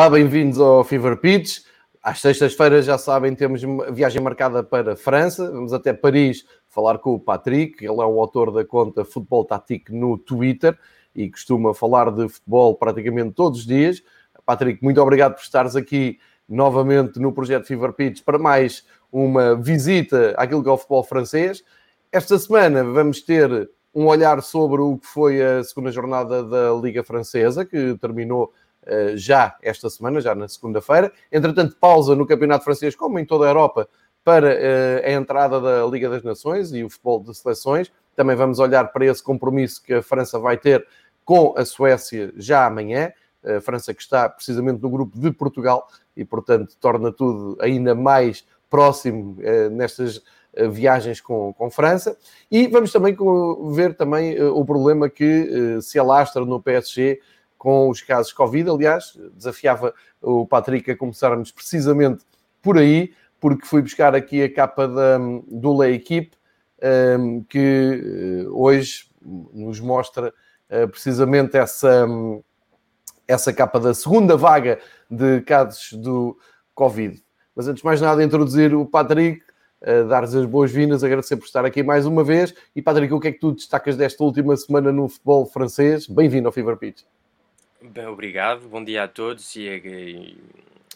[0.00, 1.58] Olá, bem-vindos ao Fever Pitch.
[2.02, 3.60] Às sextas-feiras, já sabem, temos
[3.92, 5.50] viagem marcada para França.
[5.50, 7.84] Vamos até Paris falar com o Patrick.
[7.84, 10.74] Ele é o autor da conta Futebol Tático no Twitter
[11.14, 14.02] e costuma falar de futebol praticamente todos os dias.
[14.46, 20.32] Patrick, muito obrigado por estares aqui novamente no projeto Fever Pitch para mais uma visita
[20.38, 21.62] àquilo que é o futebol francês.
[22.10, 27.04] Esta semana vamos ter um olhar sobre o que foi a segunda jornada da Liga
[27.04, 28.50] Francesa, que terminou
[29.14, 31.12] já esta semana, já na segunda-feira.
[31.30, 33.88] Entretanto, pausa no Campeonato Francês, como em toda a Europa,
[34.24, 37.90] para uh, a entrada da Liga das Nações e o futebol de seleções.
[38.14, 40.86] Também vamos olhar para esse compromisso que a França vai ter
[41.24, 43.12] com a Suécia já amanhã.
[43.44, 48.44] A França que está precisamente no grupo de Portugal e, portanto, torna tudo ainda mais
[48.68, 50.22] próximo uh, nestas
[50.68, 52.18] viagens com, com França.
[52.50, 53.16] E vamos também
[53.72, 57.20] ver também o problema que se alastra no PSG
[57.60, 58.70] com os casos Covid.
[58.70, 62.24] Aliás, desafiava o Patrick a começarmos precisamente
[62.62, 66.38] por aí, porque fui buscar aqui a capa da, do La Equipe,
[67.50, 69.10] que hoje
[69.52, 70.32] nos mostra
[70.70, 72.08] uh, precisamente essa,
[73.28, 74.78] essa capa da segunda vaga
[75.10, 76.38] de casos do
[76.74, 77.22] Covid.
[77.54, 79.42] Mas antes de mais nada, introduzir o Patrick,
[79.82, 82.54] uh, dar-lhes as boas-vindas, agradecer por estar aqui mais uma vez.
[82.74, 86.06] E Patrick, o que é que tu destacas desta última semana no futebol francês?
[86.06, 87.02] Bem-vindo ao Fever Pitch.
[87.82, 90.36] Bem, obrigado, bom dia a todos e, e,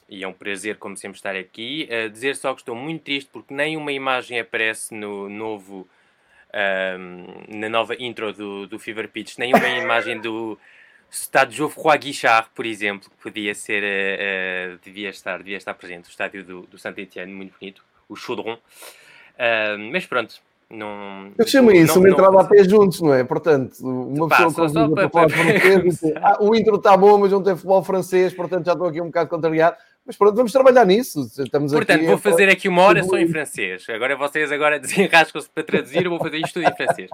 [0.06, 1.89] e, é um prazer, como sempre, estar aqui.
[1.91, 5.89] Uh, dizer só que estou muito triste porque nenhuma imagem aparece no novo,
[6.50, 10.59] uh, na nova intro do, do Fever Pitch, nenhuma imagem do
[11.11, 16.11] estádio Geoffroy Guichard, por exemplo, que podia ser, uh, devia, estar, devia estar presente, o
[16.11, 18.59] estádio do, do Saint-Etienne, muito bonito, o Chaudron.
[19.91, 20.39] mas pronto,
[20.74, 23.22] não, Eu chamo isso uma entrada a pé juntos, não é?
[23.22, 27.42] Portanto, uma Pá, pessoa convida para falar francês ah, o intro está bom, mas não
[27.42, 29.76] tem futebol francês, portanto já estou aqui um bocado contrariado.
[30.06, 31.20] Mas pronto, vamos trabalhar nisso.
[31.38, 33.86] Estamos portanto, aqui vou fazer aqui uma hora só em francês.
[33.88, 37.10] Agora vocês agora desenrascam-se para traduzir, eu vou fazer isto tudo em francês.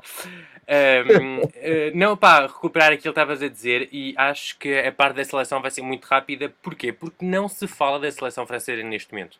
[0.68, 5.16] Um, eh, não, pá, recuperar aquilo que estavas a dizer e acho que a parte
[5.16, 6.52] da seleção vai ser muito rápida.
[6.62, 6.92] Porquê?
[6.92, 9.38] Porque não se fala da seleção francesa neste momento.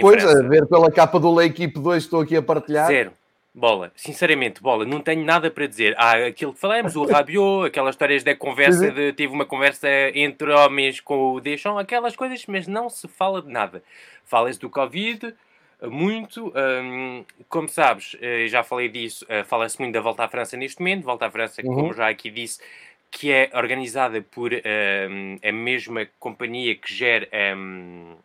[0.00, 0.44] Pois, França.
[0.44, 2.86] a ver pela capa do La Equipe 2 estou aqui a partilhar.
[2.86, 3.12] Zero
[3.56, 5.94] Bola, sinceramente, bola, não tenho nada para dizer.
[5.96, 10.50] Há aquilo que falamos, o Rabiot, aquelas histórias da conversa, de, tive uma conversa entre
[10.50, 13.80] homens com o Deschamps, aquelas coisas, mas não se fala de nada.
[14.24, 15.32] Fala-se do Covid,
[15.82, 16.52] muito.
[16.56, 20.80] Um, como sabes, eh, já falei disso, uh, fala-se muito da Volta à França neste
[20.80, 21.04] momento.
[21.04, 21.74] Volta à França, uhum.
[21.74, 22.60] como já aqui disse,
[23.08, 28.16] que é organizada por um, a mesma companhia que gera um,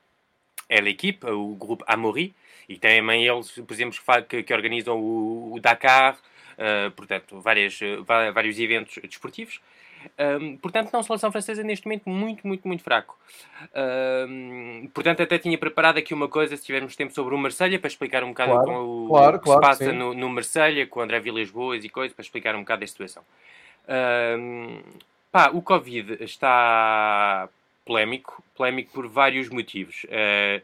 [0.71, 2.33] a L'Equipe, o grupo Amaury
[2.69, 3.97] e também eles, por exemplo,
[4.27, 9.59] que, que organizam o, o Dakar, uh, portanto, várias, vários eventos desportivos.
[10.17, 13.17] Um, portanto, não, seleção francesa neste momento muito, muito, muito fraco.
[14.29, 17.87] Um, portanto, até tinha preparado aqui uma coisa, se tivermos tempo, sobre o Marselha, para
[17.87, 19.97] explicar um bocado claro, o, claro, o que claro, se passa sim.
[19.97, 22.87] no, no Marselha, com o André Vilas Boas e coisas, para explicar um bocado a
[22.87, 23.23] situação.
[24.37, 24.79] Um,
[25.31, 27.49] pá, o Covid está
[27.83, 30.05] polémico, polémico por vários motivos.
[30.05, 30.61] Uh,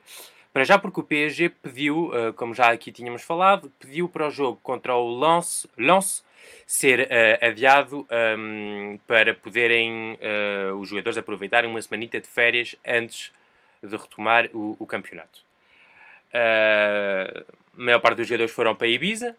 [0.55, 4.31] para já porque o PSG pediu, uh, como já aqui tínhamos falado, pediu para o
[4.31, 6.23] jogo contra o Lens, Lens
[6.66, 8.07] ser uh, adiado
[8.40, 13.34] um, para poderem uh, os jogadores aproveitarem uma semanita de férias antes
[13.84, 15.41] de retomar o, o campeonato.
[16.31, 17.43] a
[17.73, 19.35] maior parte dos jogadores foram para Ibiza.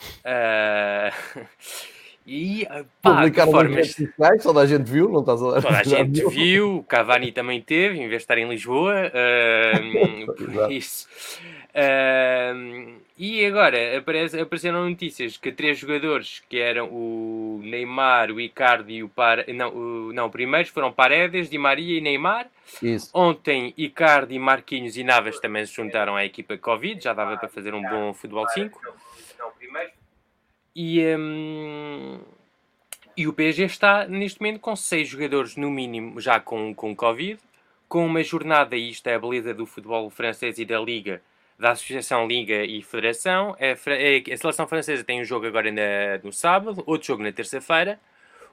[2.26, 2.66] E
[3.02, 3.92] pá, publicaram formas...
[3.92, 7.60] sociais, toda a gente viu, não estás a Toda a gente viu, o Cavani também
[7.60, 9.10] teve, em vez de estar em Lisboa.
[9.10, 11.08] Uh, isso.
[11.70, 18.94] Uh, e agora aparece, apareceram notícias que três jogadores, que eram o Neymar, o Icardi
[18.94, 19.44] e o Par...
[19.48, 22.48] Não, o, não, primeiros foram Paredes, Di Maria e Neymar.
[22.82, 23.10] Isso.
[23.14, 27.74] Ontem, Icardi, Marquinhos e Navas também se juntaram à equipa Covid, já dava para fazer
[27.74, 28.80] um bom futebol 5.
[29.38, 29.99] Não, primeiro
[30.80, 32.20] e, hum,
[33.14, 37.38] E o PSG está, neste momento, com seis jogadores, no mínimo, já com, com Covid,
[37.86, 41.20] com uma jornada, e isto é a beleza do futebol francês e da Liga,
[41.58, 43.54] da Associação Liga e Federação.
[43.60, 48.00] A, seleção francesa tem um jogo agora na, no sábado, outro jogo na terça-feira.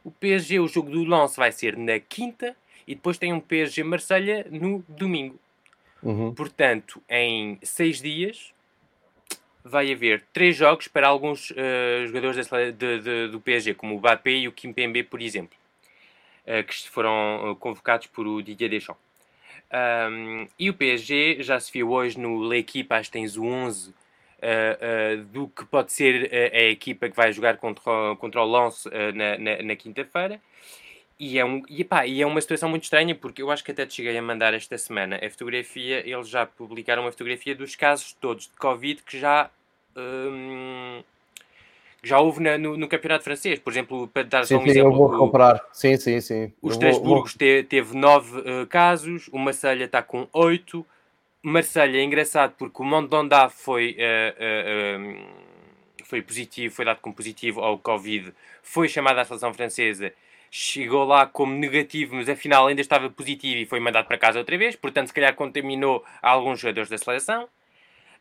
[0.04, 3.84] O PSG, o jogo do Lens, vai ser na quinta, e depois tem um PSG
[3.86, 5.40] Marselha no domingo.
[6.04, 6.34] Uhum.
[6.34, 8.52] Portanto, em seis dias,
[9.68, 14.32] vai haver três jogos para alguns uh, jogadores de, de, do PSG, como o Mbappé
[14.32, 15.58] e o Kimpembe, por exemplo,
[16.46, 19.02] uh, que foram uh, convocados por o Didier Deschamps.
[19.70, 23.94] Um, e o PSG já se viu hoje no L'Equipe, acho que tens o 11
[25.32, 28.86] do que pode ser a, equipa que vai jogar contra, contra o Lens
[29.16, 30.40] na, na, na quinta-feira.
[31.20, 33.72] E é, um, e, pá, e é uma situação muito estranha, porque eu acho que
[33.72, 37.76] até te cheguei a mandar esta semana a fotografia, eles já publicaram uma fotografia dos
[37.76, 39.50] casos todos de Covid que já
[39.96, 41.02] hum,
[42.04, 43.60] já houve na, no, no, campeonato francês.
[43.60, 44.92] Por exemplo, para dar só um sim, exemplo.
[44.92, 45.62] Eu vou comprar.
[45.74, 46.54] Sim, sim, sim.
[46.62, 50.86] O Estrasburgo te, teve 9 uh, casos, o Marselha está com 8.
[51.42, 57.62] Marselha é engraçado porque o Mondonda foi, uh, uh, foi positivo, foi dado como positivo
[57.62, 60.12] ao Covid, foi chamado à seleção francesa,
[60.60, 64.58] chegou lá como negativo, mas afinal ainda estava positivo e foi mandado para casa outra
[64.58, 67.44] vez, portanto, se calhar contaminou alguns jogadores da seleção.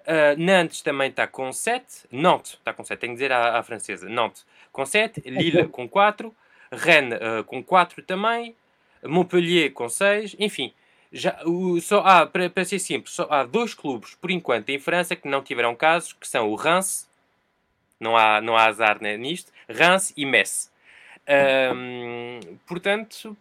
[0.03, 2.07] Uh, Nantes também está com 7.
[2.13, 4.07] Nantes está com 7, tenho que dizer à, à francesa.
[4.07, 5.23] Nantes com 7.
[5.25, 6.35] Lille com 4.
[6.71, 8.55] Rennes uh, com 4 também.
[9.03, 10.37] Montpellier com 6.
[10.39, 10.75] Enfim,
[11.11, 14.79] já, o, só há, para, para ser simples, só há dois clubes por enquanto em
[14.79, 17.09] França que não tiveram casos, que são o Reims,
[17.99, 20.71] não há, não há azar né, nisto, Reims e Metz.
[21.29, 23.37] Um, portanto,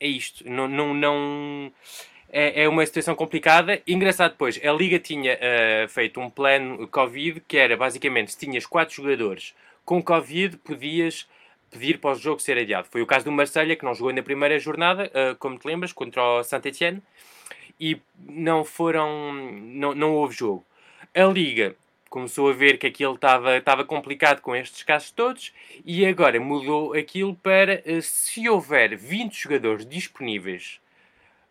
[0.00, 0.48] é isto.
[0.48, 1.72] Não, não, não,
[2.30, 3.82] é, é uma situação complicada.
[3.86, 8.66] Engraçado depois, a Liga tinha uh, feito um plano Covid que era basicamente se tinhas
[8.66, 9.54] quatro jogadores
[9.84, 11.26] com Covid, podias
[11.70, 12.88] pedir para o jogo ser adiado.
[12.90, 15.92] Foi o caso do Marselha que não jogou na primeira jornada, uh, como te lembras,
[15.92, 17.02] contra o Saint-Etienne,
[17.80, 19.32] e não foram.
[19.32, 20.64] Não, não houve jogo.
[21.14, 21.74] A Liga
[22.08, 25.52] começou a ver que aquilo estava, complicado com estes casos todos
[25.84, 30.80] e agora mudou aquilo para uh, se houver 20 jogadores disponíveis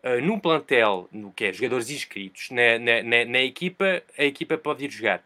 [0.02, 4.58] uh, no plantel, no que é jogadores inscritos na, na, na, na, equipa, a equipa
[4.58, 5.22] pode ir jogar.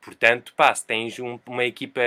[0.00, 2.00] Portanto, pá, se tens um, uma equipa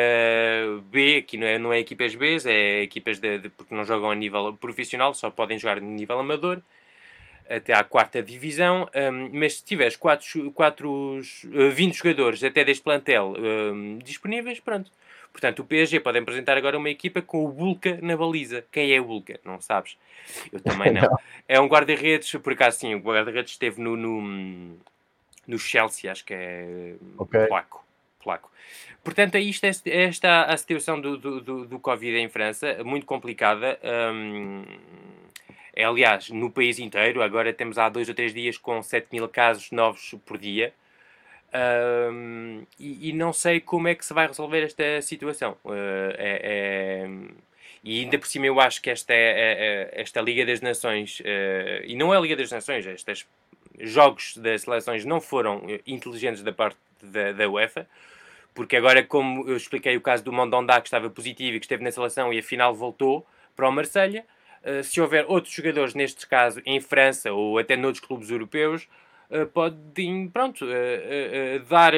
[0.92, 4.10] B, que não é, não é equipas B, é equipas de, de, porque não jogam
[4.10, 6.62] a nível profissional, só podem jogar no nível amador,
[7.50, 8.90] até à quarta divisão.
[8.96, 11.22] Um, mas se tiveres 4, 4,
[11.72, 14.92] 20 jogadores até deste plantel um, disponíveis, pronto,
[15.34, 18.64] Portanto, o PSG pode apresentar agora uma equipa com o Bulka na baliza.
[18.72, 19.40] Quem é o Bulka?
[19.44, 19.98] Não sabes?
[20.52, 21.10] Eu também não.
[21.48, 24.78] É um guarda-redes, por acaso sim, o guarda-redes esteve no, no,
[25.48, 27.48] no, Chelsea, acho que é okay.
[27.48, 27.84] polaco.
[28.24, 28.52] polaco.
[29.04, 33.08] Portanto, é isto, é esta a situação do, do, do, do Covid em França, muito
[33.08, 33.80] complicada.
[34.14, 35.33] Hum, é,
[35.78, 39.72] aliás, no país inteiro, agora temos há dois ou três dias com 7 mil casos
[39.72, 40.74] novos por dia.
[41.54, 45.56] Um, e, e, não sei como é que se vai resolver esta situação.
[45.64, 47.10] Uh, é, é,
[47.84, 51.20] e ainda por cima eu acho que esta, é, é, é esta Liga das Nações,
[51.20, 53.28] uh, e não é a Liga das Nações, estes
[53.80, 57.88] jogos das seleções não foram inteligentes da parte da, da UEFA,
[58.54, 61.84] porque agora, como eu expliquei o caso do Mondondá, que estava positivo e que esteve
[61.84, 64.26] na seleção e afinal voltou para o Marselha,
[64.84, 68.88] se houver outros jogadores, neste caso em França ou até noutros clubes europeus,
[69.30, 71.94] uh, podem, pronto, uh, dar,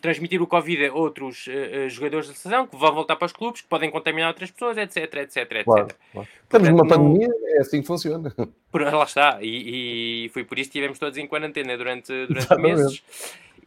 [0.00, 1.48] transmitir o Covid a outros
[1.88, 4.96] jogadores da seleção que vão voltar para os clubes, que podem contaminar outras pessoas, etc,
[4.96, 5.96] etc, claro, etc.
[6.12, 6.28] Claro.
[6.42, 8.34] Estamos numa pandemia, é assim que funciona.
[8.70, 12.56] Por, lá está, e, e, foi por isso que estivemos todos em quarentena durante, durante
[12.56, 13.02] meses.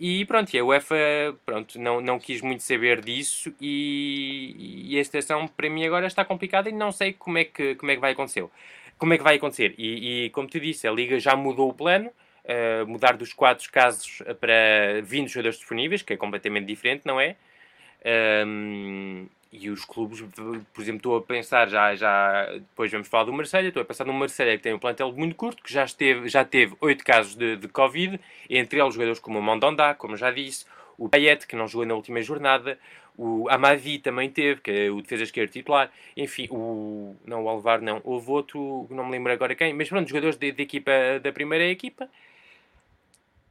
[0.05, 0.97] E pronto, e a UEFA
[1.45, 6.25] pronto, não, não quis muito saber disso e, e a situação para mim agora está
[6.25, 8.45] complicada e não sei como é que, como é que vai acontecer.
[8.97, 9.73] Como é que vai acontecer?
[9.77, 13.71] E, e como te disse, a Liga já mudou o plano, uh, mudar dos 4
[13.71, 17.37] casos para 20 jogadores disponíveis, que é completamente diferente, não é?
[18.45, 20.19] Um, e os clubes,
[20.73, 24.03] por exemplo, estou a pensar, já, já depois vamos falar do Marselha estou a pensar
[24.03, 27.35] no Marselha que tem um plantel muito curto, que já, esteve, já teve 8 casos
[27.35, 28.19] de, de Covid,
[28.49, 30.65] entre eles jogadores como o Mondondá, como já disse,
[30.97, 32.79] o Payet, que não jogou na última jornada,
[33.15, 37.79] o Amadi também teve, que é o defesa esquerdo titular, enfim, o, não o Alvar
[37.79, 40.91] não, houve outro, não me lembro agora quem, mas pronto, jogadores da equipa,
[41.21, 42.09] da primeira equipa,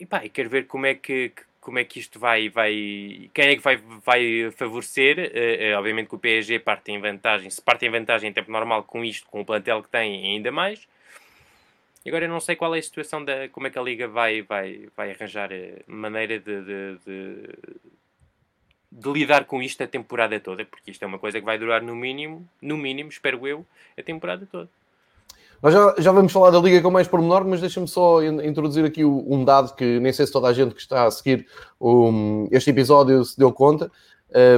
[0.01, 1.31] e pá, e quero ver como é que,
[1.63, 6.09] como é que isto vai, vai quem é que vai, vai favorecer, uh, uh, obviamente
[6.09, 9.27] que o PSG parte em vantagem, se parte em vantagem em tempo normal com isto,
[9.29, 10.87] com o plantel que tem ainda mais,
[12.07, 14.43] agora eu não sei qual é a situação da, como é que a Liga vai,
[14.43, 17.49] vai, vai arranjar a maneira de, de, de
[18.93, 21.81] de lidar com isto a temporada toda, porque isto é uma coisa que vai durar
[21.81, 23.65] no mínimo, no mínimo, espero eu,
[23.99, 24.69] a temporada toda.
[25.63, 29.05] Nós já, já vamos falar da Liga com mais pormenor, mas deixa-me só introduzir aqui
[29.05, 31.47] um dado que nem sei se toda a gente que está a seguir
[31.81, 33.89] um, este episódio se deu conta.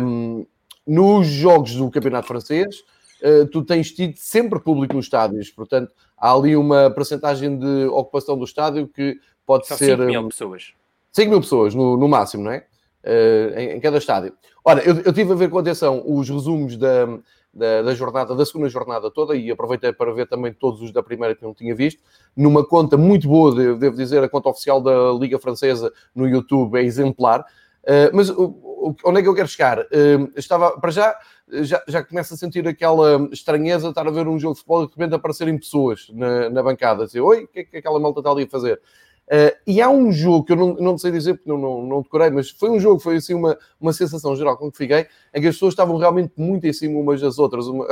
[0.02, 0.46] Um,
[0.86, 2.82] nos jogos do Campeonato Francês,
[3.22, 8.38] uh, tu tens tido sempre público nos estádios, portanto, há ali uma percentagem de ocupação
[8.38, 9.98] do estádio que pode São ser.
[9.98, 10.72] 5 mil pessoas.
[11.12, 12.64] 5 mil pessoas no, no máximo, não é?
[13.04, 14.32] Uh, em, em, cada estádio.
[14.64, 17.06] Ora, eu, eu tive a ver com atenção os resumos da,
[17.54, 21.02] da, da, jornada, da segunda jornada toda, e aproveitei para ver também todos os da
[21.02, 22.02] primeira que não tinha visto,
[22.36, 26.82] numa conta muito boa, devo dizer, a conta oficial da Liga Francesa no YouTube é
[26.82, 27.44] exemplar.
[27.84, 29.80] Uh, mas uh, onde é que eu quero chegar?
[29.80, 31.14] Uh, estava, para já,
[31.48, 34.84] já, já começo a sentir aquela estranheza de estar a ver um jogo de futebol
[34.84, 38.00] e de repente aparecerem pessoas na, na bancada, dizer, oi, o que é que aquela
[38.00, 38.80] malta está ali a fazer?
[39.26, 42.02] Uh, e há um jogo que eu não, não sei dizer porque não, não, não
[42.02, 45.40] decorei, mas foi um jogo, foi assim uma, uma sensação geral com que fiquei, em
[45.40, 47.66] que as pessoas estavam realmente muito em cima umas das outras.
[47.66, 47.86] Uma,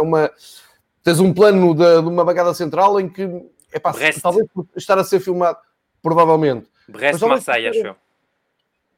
[0.00, 0.30] uma,
[1.02, 3.28] tens um plano de, de uma bancada central em que
[3.70, 5.58] é pá, talvez estar a ser filmado,
[6.02, 6.66] provavelmente.
[6.88, 7.96] Brest Marseille, acho eu.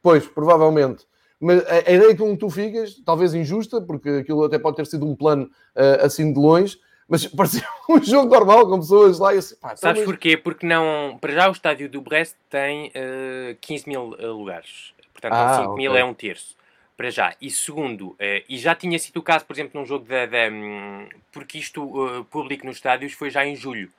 [0.00, 1.06] Pois, provavelmente.
[1.40, 4.86] Mas a, a ideia com que tu ficas, talvez injusta, porque aquilo até pode ter
[4.86, 9.34] sido um plano uh, assim de longe, mas parecia um jogo normal, com pessoas lá
[9.34, 10.04] e assim, pá, Sabes mas...
[10.04, 10.36] porquê?
[10.36, 15.32] Porque não, para já o estádio do Brest tem uh, 15 mil uh, lugares, portanto
[15.32, 15.82] ah, 5 okay.
[15.82, 16.56] mil é um terço,
[16.96, 17.34] para já.
[17.40, 20.48] E segundo, uh, e já tinha sido o caso, por exemplo, num jogo da, da
[20.50, 23.90] um, porque isto uh, público nos estádios foi já em julho.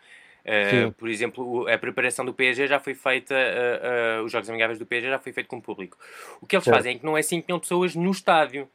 [0.50, 4.80] Uh, por exemplo, a preparação do PSG já foi feita, uh, uh, os Jogos Amigáveis
[4.80, 5.98] do PSG já foi feito com o público.
[6.42, 8.68] O que eles fazem é que não é 5 mil pessoas no estádio,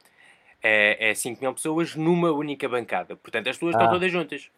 [0.61, 3.15] é, é 5 mil pessoas numa única bancada.
[3.15, 3.79] Portanto, as pessoas ah.
[3.79, 4.49] estão todas juntas.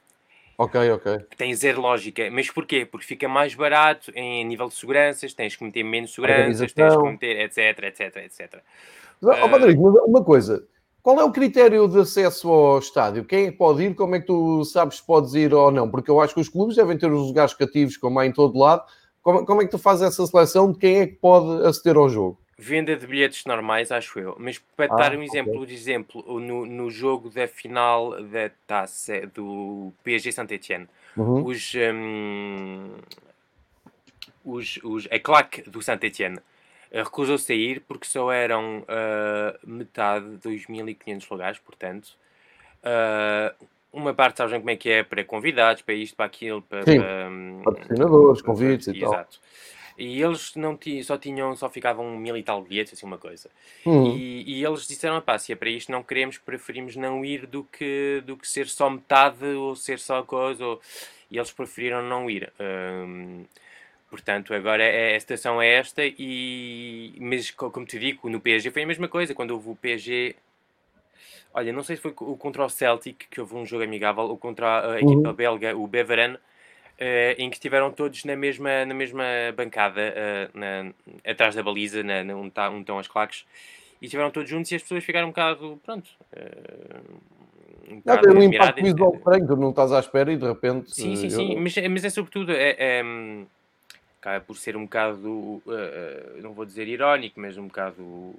[0.57, 1.19] Ok, ok.
[1.37, 2.29] Tem zero lógica.
[2.31, 2.85] Mas porquê?
[2.85, 7.03] Porque fica mais barato em nível de seguranças, tens que meter menos seguranças, tens que
[7.03, 8.61] meter, etc, etc, etc.
[9.21, 10.63] Mas, oh, Rodrigo, uma coisa.
[11.03, 13.23] Qual é o critério de acesso ao estádio?
[13.23, 13.95] Quem é que pode ir?
[13.95, 15.89] Como é que tu sabes se podes ir ou não?
[15.89, 18.57] Porque eu acho que os clubes devem ter os lugares cativos, como há em todo
[18.57, 18.83] lado.
[19.21, 22.09] Como, como é que tu fazes essa seleção de quem é que pode aceder ao
[22.09, 22.39] jogo?
[22.59, 24.35] Venda de bilhetes normais, acho eu.
[24.39, 25.75] Mas para ah, dar um exemplo, okay.
[25.75, 31.45] exemplo, no, no jogo da final da taça do PSG Saint-Etienne, uhum.
[31.45, 32.95] os, um,
[34.43, 36.39] os, os, a claque do Saint-Etienne
[36.91, 42.17] eh, recusou-se a ir porque só eram uh, metade, 2.500 lugares, portanto.
[42.81, 46.83] Uh, uma parte sabem como é que é para convidados, para isto, para aquilo, para,
[46.83, 49.13] Sim, para um, patrocinadores, convites e tal.
[49.13, 49.39] Exato.
[49.97, 53.49] E eles não só tinham, só ficavam mil e tal bilhetes, assim uma coisa.
[53.83, 54.15] Uhum.
[54.15, 57.63] E, e, eles disseram, pá, se é para isto não queremos, preferimos não ir do
[57.63, 60.63] que, do que ser só metade ou ser só coisa.
[60.63, 60.81] Ou...
[61.31, 62.53] E eles preferiram não ir.
[62.59, 63.43] Um,
[64.07, 67.15] portanto, agora é, a situação é esta e...
[67.19, 69.33] Mas, como te digo, no PSG foi a mesma coisa.
[69.33, 70.35] Quando houve o PSG...
[71.55, 74.37] Olha, não sei se foi o contra o Celtic, que houve um jogo amigável, ou
[74.37, 75.33] contra a equipa uhum.
[75.33, 76.37] belga, o Beveren,
[76.99, 79.23] Uh, em que estiveram todos na mesma, na mesma
[79.55, 80.91] bancada, uh, na,
[81.29, 83.45] atrás da baliza, na, na, onde, tá, onde estão as claques,
[84.01, 86.09] e estiveram todos juntos e as pessoas ficaram um bocado, pronto.
[86.33, 87.13] Uh,
[87.89, 90.91] um não, tem um impacto visual estranho, tu não estás à espera e de repente.
[90.91, 92.51] Sim, sim, sim, mas, mas é sobretudo.
[92.51, 93.03] É, é,
[94.19, 95.61] acaba por ser um bocado,
[96.41, 98.35] não vou dizer irónico, mas um bocado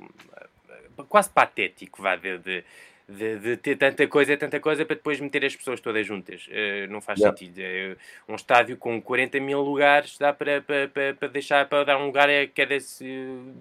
[1.08, 2.64] quase patético, vá, de, de
[3.08, 6.46] de, de, ter tanta coisa, tanta coisa para depois meter as pessoas todas juntas.
[6.48, 7.36] Uh, não faz yeah.
[7.36, 7.58] sentido.
[7.58, 11.96] Uh, um estádio com 40 mil lugares dá para, para, para, para, deixar para dar
[11.96, 12.76] um lugar a cada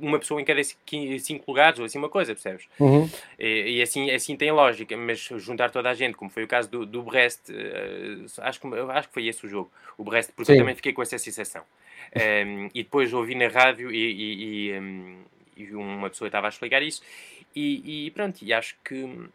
[0.01, 2.67] uma pessoa em cada cinco lugares ou assim uma coisa, percebes?
[2.77, 3.09] Uhum.
[3.39, 6.69] E, e, assim, assim tem lógica, mas juntar toda a gente, como foi o caso
[6.69, 9.71] do, do Brest, uh, acho, que, acho que foi esse o jogo.
[9.97, 10.53] O Brest, porque Sim.
[10.53, 11.63] eu também fiquei com essa sensação.
[12.15, 15.17] Um, ehm, e depois ouvi na rádio e, e, e, um,
[15.55, 17.01] e uma pessoa estava a explicar isso.
[17.59, 19.29] E, e, pronto, e acho que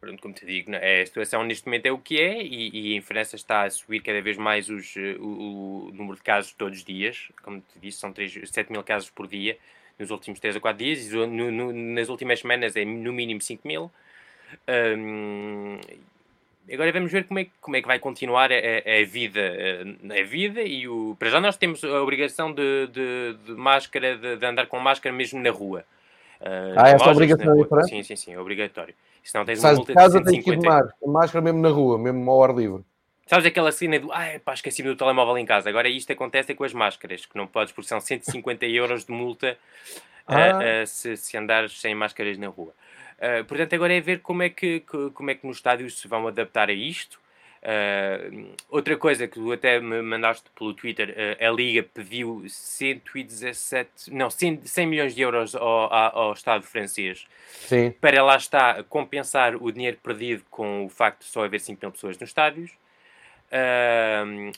[0.00, 2.94] pronto, como te digo, é, a situação neste momento é o que é e, e
[2.94, 6.52] em França está a subir cada vez mais os, eh, o, o, número de casos
[6.54, 7.30] todos os dias.
[7.42, 9.58] Como te disse, são 3, 7 mil casos por dia
[9.98, 13.42] nos últimos 3 a 4 dias e no, no, nas últimas semanas é no mínimo
[13.42, 13.92] 5 mil.
[14.96, 15.78] Um,
[16.72, 19.42] agora vamos ver como é, como é que vai continuar a, a, vida,
[20.10, 21.16] a, vida e o.
[21.18, 25.14] Para já nós temos a obrigação de, de, de máscara, de, de, andar com máscara
[25.14, 25.84] mesmo na rua.
[26.44, 28.94] Uh, ah, essa obrigação é Sim, sim, sim, é obrigatório.
[29.22, 31.70] Senão tens Sais uma multa de casa, tens que ir de máscara, máscara mesmo na
[31.70, 32.84] rua, mesmo ao ar livre.
[33.26, 35.70] Sabes aquela cena do, ah, pá, esqueci-me do telemóvel em casa.
[35.70, 39.12] Agora isto acontece é com as máscaras, que não podes, porque são 150 euros de
[39.12, 39.56] multa
[40.26, 40.34] ah.
[40.34, 42.74] uh, uh, se, se andares sem máscaras na rua.
[43.18, 44.80] Uh, portanto, agora é ver como é que,
[45.14, 47.18] como é que nos estádios se vão adaptar a isto.
[47.64, 54.12] Uh, outra coisa que tu até me mandaste pelo Twitter, uh, a Liga pediu 117,
[54.12, 57.26] não, 100, 100 milhões de euros ao, ao, Estado francês
[57.60, 57.90] Sim.
[57.98, 61.90] para lá está compensar o dinheiro perdido com o facto de só haver 5 mil
[61.90, 62.70] pessoas nos estádios.
[63.50, 64.52] Uh,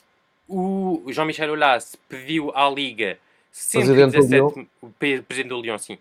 [0.48, 3.18] o Jean-Michel Aulas pediu à Liga
[3.52, 5.96] 117, o presidente do Lyon, sim,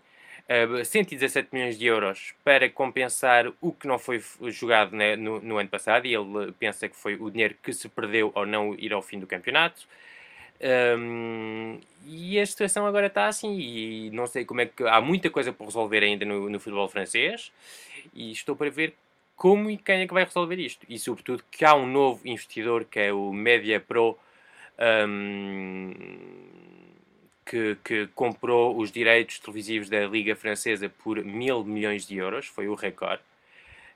[0.84, 5.68] 117 milhões de euros para compensar o que não foi jogado né, no, no, ano
[5.68, 9.02] passado e ele pensa que foi o dinheiro que se perdeu ao não ir ao
[9.02, 9.86] fim do campeonato.
[10.98, 15.28] Um, e a situação agora está assim e não sei como é que há muita
[15.28, 17.52] coisa por resolver ainda no, no futebol francês
[18.14, 18.94] e estou para ver
[19.34, 22.86] como e quem é que vai resolver isto e sobretudo que há um novo investidor
[22.86, 24.16] que é o Media Pro
[25.08, 25.92] um,
[27.46, 32.66] que, que, comprou os direitos televisivos da Liga Francesa por mil milhões de euros, foi
[32.66, 33.22] o recorde,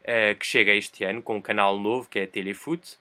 [0.03, 2.97] uh, que chega este ano com um canal novo que é a Telefoot.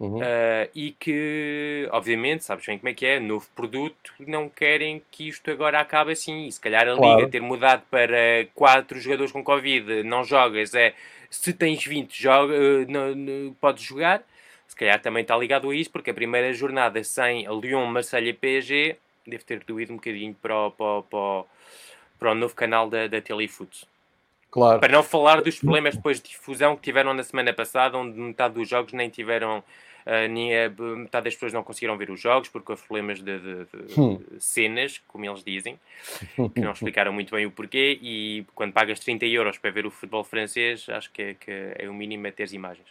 [0.00, 0.18] Uhum.
[0.18, 5.28] Uh, e que, obviamente, sabes bem como é que é, novo produto, não querem que
[5.28, 6.46] isto agora acabe assim.
[6.46, 7.20] E se calhar a claro.
[7.20, 10.94] Liga ter mudado para quatro jogadores com Covid, não jogas, é
[11.30, 14.24] se tens 20, joga, uh, não, não, podes jogar.
[14.66, 18.32] Se calhar também está ligado a isso, porque a primeira jornada sem Lyon, Marseille e
[18.32, 18.96] PSG
[19.26, 21.44] deve ter doído um bocadinho para o, para, para,
[22.18, 23.86] para o novo canal da, da Telefoot.
[24.52, 24.80] Claro.
[24.80, 28.54] Para não falar dos problemas depois de difusão que tiveram na semana passada, onde metade
[28.54, 29.64] dos jogos nem tiveram.
[30.04, 33.38] Uh, nem a, metade das pessoas não conseguiram ver os jogos porque houve problemas de,
[33.38, 34.20] de, de hum.
[34.36, 35.78] cenas, como eles dizem,
[36.52, 37.98] que não explicaram muito bem o porquê.
[38.02, 41.88] E quando pagas 30 euros para ver o futebol francês, acho que é, que é
[41.88, 42.88] o mínimo é ter imagens.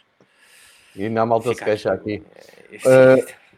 [0.96, 2.22] E na malta Ficar, se queixa aqui.
[2.72, 3.42] Uh,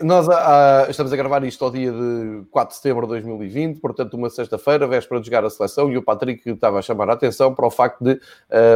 [0.00, 4.14] Nós ah, estamos a gravar isto ao dia de 4 de setembro de 2020, portanto,
[4.14, 7.54] uma sexta-feira, véspera de jogar a seleção, e o Patrick estava a chamar a atenção
[7.54, 8.20] para o facto de uh,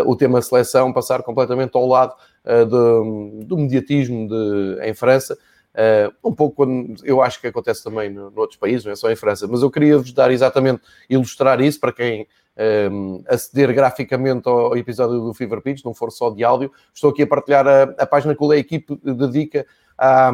[0.07, 2.15] o tema seleção passar completamente ao lado
[2.71, 5.37] do, do, mediatismo de, em França.
[6.25, 9.11] Um pouco quando eu acho que acontece também no, no outros países, não é só
[9.11, 12.27] em França, mas eu queria vos dar exatamente, ilustrar isso para quem
[12.91, 16.73] um, aceder graficamente ao, episódio do Fever Pitch, não for só de áudio.
[16.95, 19.67] Estou aqui a partilhar a, a página que a equipe dedica
[19.99, 20.33] a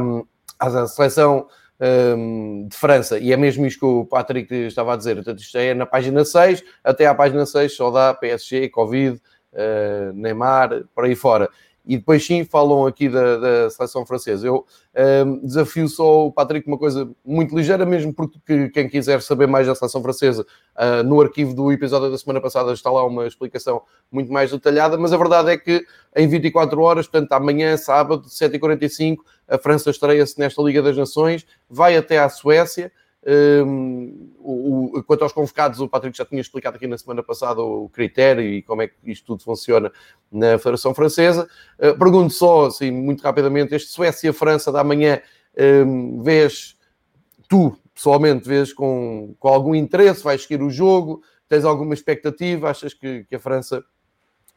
[0.59, 1.47] à seleção
[1.81, 5.17] um, de França, e é mesmo isto que o Patrick estava a dizer.
[5.17, 9.21] Portanto, isto é na página 6, até à página 6 só dá PSG, Covid,
[9.53, 11.49] uh, Neymar, por aí fora
[11.87, 14.45] e depois sim falam aqui da, da seleção francesa.
[14.47, 14.67] Eu
[15.25, 19.69] um, desafio só o Patrick uma coisa muito ligeira, mesmo porque quem quiser saber mais
[19.69, 20.45] da seleção francesa,
[20.77, 24.99] uh, no arquivo do episódio da semana passada está lá uma explicação muito mais detalhada,
[24.99, 30.39] mas a verdade é que em 24 horas, portanto amanhã, sábado, 7h45, a França estreia-se
[30.39, 32.93] nesta Liga das Nações, vai até à Suécia,
[33.27, 37.61] um, o, o, quanto aos convocados, o Patrick já tinha explicado aqui na semana passada
[37.61, 39.91] o critério e como é que isto tudo funciona
[40.31, 41.49] na Federação Francesa.
[41.77, 45.21] Uh, pergunto só, assim, muito rapidamente, este Suécia-França da manhã,
[45.85, 46.77] um, vês,
[47.49, 52.95] tu, pessoalmente, vês com, com algum interesse, vais seguir o jogo, tens alguma expectativa, achas
[52.95, 53.85] que, que a França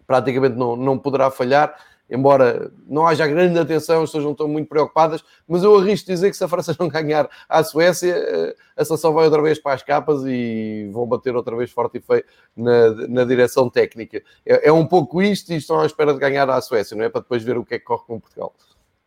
[0.05, 1.75] praticamente não, não poderá falhar?
[2.09, 6.29] Embora não haja grande atenção, as pessoas não estão muito preocupadas, mas eu arrisco dizer
[6.29, 9.73] que se a França não ganhar à Suécia, eh, a seleção vai outra vez para
[9.73, 12.23] as capas e vão bater outra vez forte e feio
[12.55, 14.23] na, na direção técnica.
[14.45, 17.09] É, é, um pouco isto e estão à espera de ganhar à Suécia, não é?
[17.09, 18.53] Para depois ver o que é que corre com Portugal.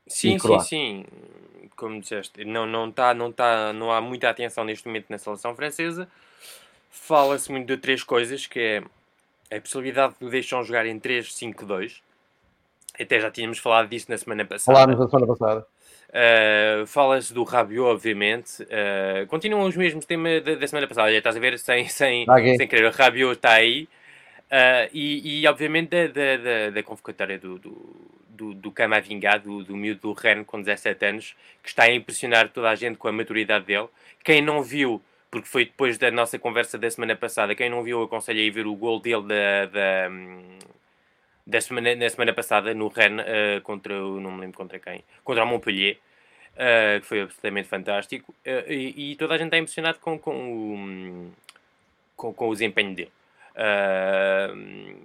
[0.06, 1.04] Sim, sim, sim.
[1.76, 5.54] Como disseste, não, não, tá, não, tá, não há muita atenção neste momento na seleção
[5.56, 6.06] francesa.
[6.90, 12.00] Fala-se muito de três coisas, que é a possibilidade de o deixam jogar em 3-5-2,
[12.98, 14.76] até já tínhamos falado disso na semana passada.
[14.76, 15.66] Falámos na semana passada.
[16.12, 18.62] Uh, Fala-se do Rabiot, obviamente.
[18.62, 21.10] Uh, continuam os mesmos temas da, da, semana passada.
[21.10, 22.56] Já estás a ver, sem, sem, okay.
[22.56, 22.86] sem querer.
[22.86, 23.88] O Rabiot está aí.
[24.52, 27.96] Uh, e, e, obviamente, da, da, da, convocatória do, do,
[28.28, 32.50] do, do Camavinga, do, do miúdo do Ren, com 17 anos, que está a impressionar
[32.50, 33.88] toda a gente com a maturidade dele.
[34.22, 35.00] Quem não viu,
[35.30, 38.50] porque foi depois da nossa conversa da semana passada, quem não viu, aconselho a ir
[38.50, 40.10] ver o gol dele da, da,
[41.46, 45.02] da semana, na semana passada no Rennes uh, contra o não me lembro contra quem,
[45.24, 45.96] contra o Montpellier,
[46.54, 50.34] uh, que foi absolutamente fantástico, uh, e, e, toda a gente está impressionado com, com,
[50.34, 51.32] o,
[52.16, 53.12] com, com o desempenho dele.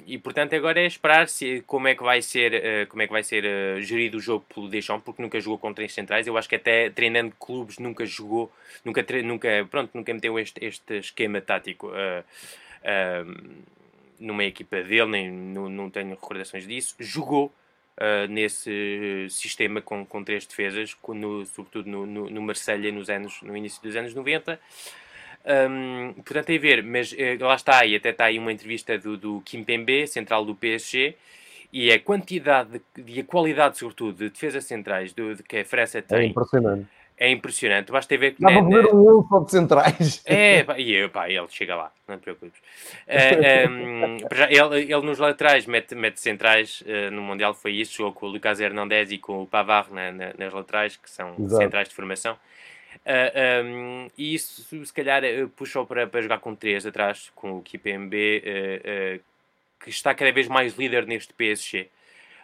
[0.06, 3.22] e portanto agora é esperar se, como é que vai ser como é que vai
[3.22, 3.44] ser
[3.82, 6.90] gerido o jogo pelo Deschamps porque nunca jogou com três centrais eu acho que até
[6.90, 8.50] treinando clubes nunca jogou
[8.86, 11.92] nunca nunca pronto nunca meteu este, este esquema tático
[14.20, 17.54] numa equipa dele, nem não, não tenho recordações disso, jogou
[17.98, 23.42] uh, nesse sistema com, com três defesas, no, sobretudo no, no, no Marselha nos anos,
[23.42, 24.60] no início dos anos 90.
[25.70, 28.98] Um, portanto, é a ver, mas uh, lá está, e até está aí uma entrevista
[28.98, 31.16] do, do Kim Pembe, central do PSG,
[31.72, 35.66] e a quantidade de, e a qualidade, sobretudo, de defesas centrais do, de que a
[35.66, 36.88] França É tem impressionante.
[37.18, 37.92] É impressionante.
[37.92, 38.42] Basta ver que.
[38.42, 40.24] Dá para ver um 11 só de centrais.
[40.30, 42.62] É, pá, e eu, pá, ele chega lá, não te preocupes.
[43.08, 47.72] Eh, ehm, para já, ele, ele nos laterais mete, mete centrais, eh, no Mundial foi
[47.74, 51.10] isso, jogou com o Lucas Hernandez e com o Pavard na- na- nas laterais, que
[51.10, 51.64] são Exato.
[51.64, 52.38] centrais de formação.
[53.06, 57.58] Eh, ehm, e isso, se calhar, eh, puxou para, para jogar com três atrás, com
[57.58, 59.20] o Kipembe, eh, eh,
[59.80, 61.88] que está cada vez mais líder neste PSG.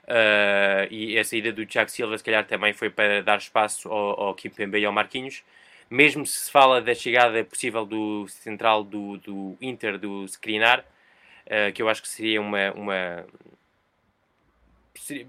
[0.04, 4.20] Uh, e a saída do Thiago Silva, se calhar, também foi para dar espaço ao,
[4.20, 5.44] ao Kimpembe e ao Marquinhos.
[5.90, 11.72] Mesmo se se fala da chegada possível do central do, do Inter, do Skriniar, uh,
[11.74, 12.72] que eu acho que seria uma.
[12.74, 13.26] uma
[14.96, 15.28] seria,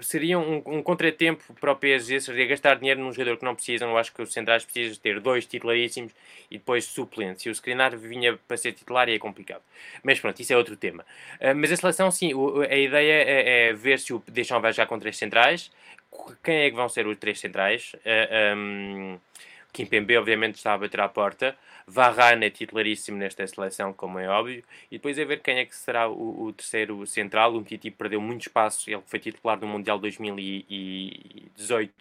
[0.00, 3.90] seria um, um contratempo para o PSG, seria gastar dinheiro num jogador que não precisam.
[3.90, 6.12] Eu acho que os centrais precisam ter dois titularíssimos
[6.50, 7.44] e depois suplentes.
[7.46, 9.62] E o Skriniar vinha para ser titular é complicado.
[10.02, 11.04] Mas pronto, isso é outro tema.
[11.40, 14.72] Uh, mas a seleção, sim, o- a ideia é, é ver se o Deschamps vai
[14.72, 15.70] jogar com três centrais.
[16.42, 17.92] Quem é que vão ser os três centrais?
[17.94, 19.18] Uh, um,
[19.72, 21.56] Kimpembe, obviamente, está a bater à porta.
[21.86, 24.62] Varane é titularíssimo nesta seleção, como é óbvio.
[24.90, 27.54] E depois é ver quem é que será o, o terceiro central.
[27.54, 28.90] O Titi perdeu muito espaço.
[28.90, 31.92] Ele foi titular no Mundial 2018.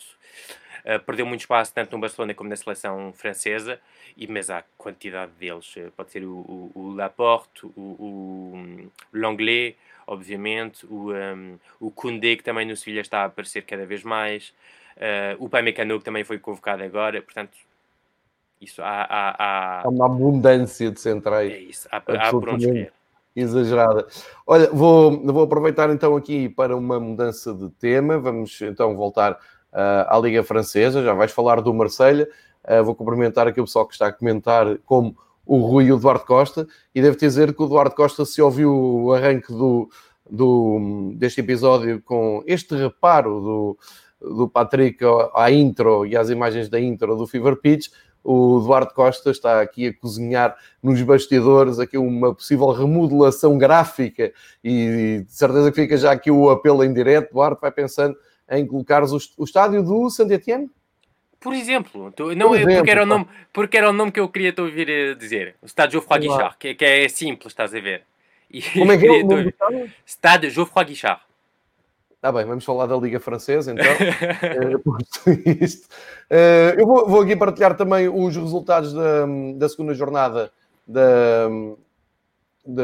[0.85, 3.79] Uh, perdeu muito espaço tanto no Barcelona como na seleção francesa.
[4.17, 5.75] E, mas há quantidade deles.
[5.77, 9.75] Uh, Pode ser o, o, o Laporte, o, o Langlais,
[10.05, 10.85] obviamente.
[10.85, 14.53] O, um, o Koundé, que também no Sevilha está a aparecer cada vez mais.
[14.97, 17.21] Uh, o Pamecano, que também foi convocado agora.
[17.21, 17.55] Portanto,
[18.59, 21.51] isso há, há, há- Há uma abundância de centrais.
[21.53, 22.93] é isso, há, há por onde escolher.
[23.35, 24.07] exagerada.
[24.45, 28.17] Olha, vou, vou aproveitar então aqui para uma mudança de tema.
[28.17, 29.37] Vamos então voltar
[29.71, 31.03] ah, à Liga Francesa.
[31.03, 32.27] Já vais falar do Marselha.
[32.63, 35.97] Ah, vou cumprimentar aqui o pessoal que está a comentar, como o Rui e o
[35.97, 36.67] Eduardo Costa.
[36.95, 39.87] E devo dizer que o Eduardo Costa, se ouviu o arranque do,
[40.27, 43.77] do, deste episódio com este reparo do,
[44.19, 44.99] do Patrick
[45.33, 47.87] à intro e às imagens da intro do Fever Pitch,
[48.23, 55.23] o Eduardo Costa está aqui a cozinhar nos bastidores aqui uma possível remodelação gráfica e
[55.25, 57.29] de certeza que fica já aqui o apelo em direto.
[57.31, 58.17] Eduardo vai pensando
[58.49, 60.69] em colocares o, o estádio do Saint Etienne?
[61.39, 64.11] Por exemplo, tu- não, Por é- porque, exemplo, era o nome, porque era o nome
[64.11, 65.55] que eu queria te ouvir eh, dizer.
[65.61, 66.19] O Stade Geoffroy.
[66.21, 68.01] Guichard, que, que é simples, estás a ver?
[68.51, 69.53] E Como é que é o nome
[70.05, 70.49] estádio?
[70.49, 71.21] Geoffroy Guichard.
[72.17, 73.85] Está bem, vamos falar da Liga Francesa então.
[75.29, 75.67] Eh.
[76.29, 79.25] Eh, eu vou, vou aqui partilhar também os resultados da,
[79.55, 80.51] da segunda jornada
[80.85, 81.47] da,
[82.65, 82.83] da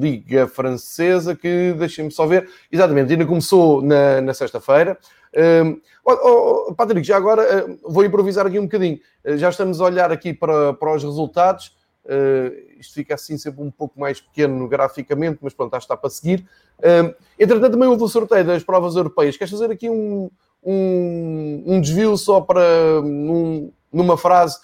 [0.00, 2.48] Liga Francesa, que deixem-me só ver.
[2.70, 4.98] Exatamente, ainda começou na, na sexta-feira.
[5.36, 9.00] Um, oh, oh, Patrick, já agora eh, vou improvisar aqui um bocadinho.
[9.24, 11.74] Eh, já estamos a olhar aqui para, para os resultados.
[12.06, 15.96] Eh, isto fica assim sempre um pouco mais pequeno graficamente, mas pronto, acho que está
[16.00, 16.46] para seguir.
[16.80, 19.36] Um, entretanto, também houve o sorteio das provas europeias.
[19.36, 20.30] Queres fazer aqui um,
[20.62, 24.58] um, um desvio só para, num- numa frase,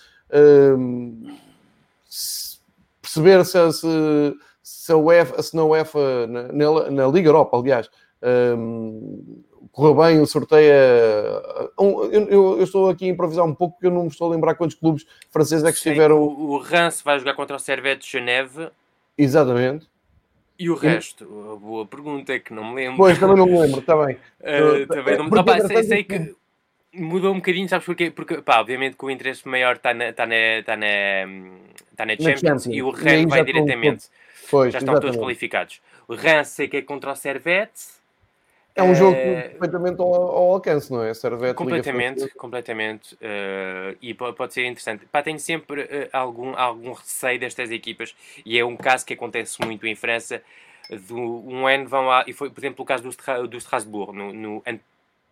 [0.77, 1.35] um,
[2.09, 2.59] se-
[3.01, 3.87] perceber se, se,
[4.63, 7.89] se a UEFA, se na UEFA, na, na- na Liga Europa, aliás,
[8.57, 9.43] um,
[9.73, 10.73] correu bem o sorteio.
[10.73, 14.09] a- um, eu, eu- eu estou aqui a improvisar um pouco, porque eu não me
[14.09, 16.19] estou a lembrar quantos clubes franceses é que estiveram.
[16.19, 18.69] o, o Reims vai jogar contra o Servette de Geneve
[19.17, 19.87] Exatamente.
[20.59, 21.25] e o resto.
[21.53, 22.97] A boa pergunta, que não me lembro.
[22.97, 24.17] Pois, também não me lembro, está bem.
[24.41, 25.29] Uh, também não...
[25.29, 26.35] Porque, Opa, sei, sei que
[26.95, 28.11] mudou um bocadinho, sabes porquê?
[28.11, 30.87] Porque, pá, obviamente que o interesse maior está na, está na, está na,
[31.93, 32.67] está na Champions, Champions.
[32.67, 34.07] e o E Rennes vai diretamente.
[34.51, 35.19] Pois, já estão todos exatamente.
[35.23, 35.81] qualificados.
[36.09, 38.00] O Reims sei que é contra o Servette.
[38.75, 41.13] É um jogo Eh, perfeitamente ao, ao alcance, não é?
[41.13, 43.17] Servete, Completamente, completamente.
[43.21, 45.07] eh, e po- pode ser interessante.
[45.07, 49.61] Pá, tenho sempre eh, algum, algum receio destas equipas, e é um caso que acontece
[49.65, 50.43] muito em França.
[51.09, 51.17] Do,
[51.49, 54.63] um ano vão lá, e foi, por exemplo, o caso do, do Strasbourg, no, no
[54.67, 54.81] ano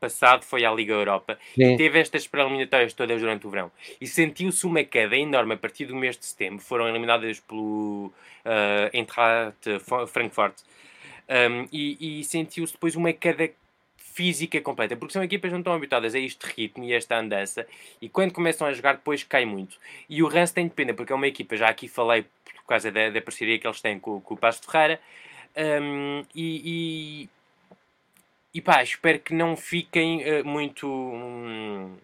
[0.01, 1.77] passado foi à Liga Europa, Sim.
[1.77, 3.71] teve estas preliminatórias todas durante o verão,
[4.01, 6.65] e sentiu-se uma queda enorme a partir do mês de setembro.
[6.65, 8.13] Foram eliminadas pelo
[8.45, 9.57] uh, Eintracht
[10.07, 10.55] Frankfurt.
[11.29, 13.51] Um, e, e sentiu-se depois uma queda
[14.19, 17.65] física completa, porque são equipas que não estão habituadas a este ritmo e esta andança,
[18.03, 19.77] e quando começam a jogar, depois cai muito.
[20.09, 22.25] E o Rance tem de pena, porque é uma equipa, já aqui falei
[22.57, 25.01] por causa da, da parceria que eles têm com, com o Pasto de Ferreira,
[25.57, 26.63] um, e,
[27.25, 27.29] e,
[28.55, 30.89] e pá, espero que não fiquem eh, muito.
[30.89, 31.97] hum,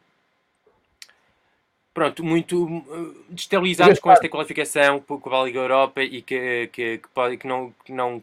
[1.92, 6.98] Pronto, muito hum, destabilizados com esta qualificação com com a Liga Europa e que, que,
[6.98, 8.20] que, pode, que não, que não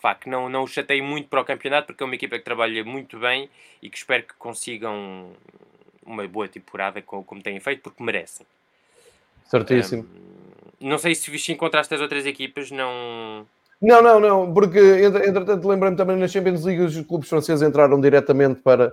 [0.00, 2.44] pá, que não, não os chateie muito para o campeonato, porque é uma equipa que
[2.44, 3.48] trabalha muito bem
[3.82, 5.30] e que espero que consigam
[6.04, 8.46] uma boa temporada como, como têm feito, porque merecem.
[9.44, 10.02] Certíssimo.
[10.02, 13.46] Um, não sei se viste encontraste as outras equipas, não.
[13.80, 18.60] Não, não, não, porque entretanto lembrei-me também nas Champions League os clubes franceses entraram diretamente
[18.60, 18.90] para,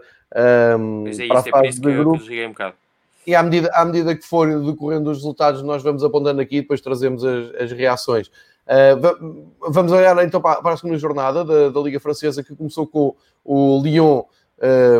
[0.77, 2.75] um, é para isso, é por isso que eu, que eu um bocado.
[3.25, 6.61] E à medida, à medida que for decorrendo os resultados, nós vamos apontando aqui e
[6.61, 8.29] depois trazemos as, as reações.
[8.63, 12.87] Uh, vamos olhar então para, para a segunda jornada da, da, Liga Francesa, que começou
[12.87, 14.23] com o Lyon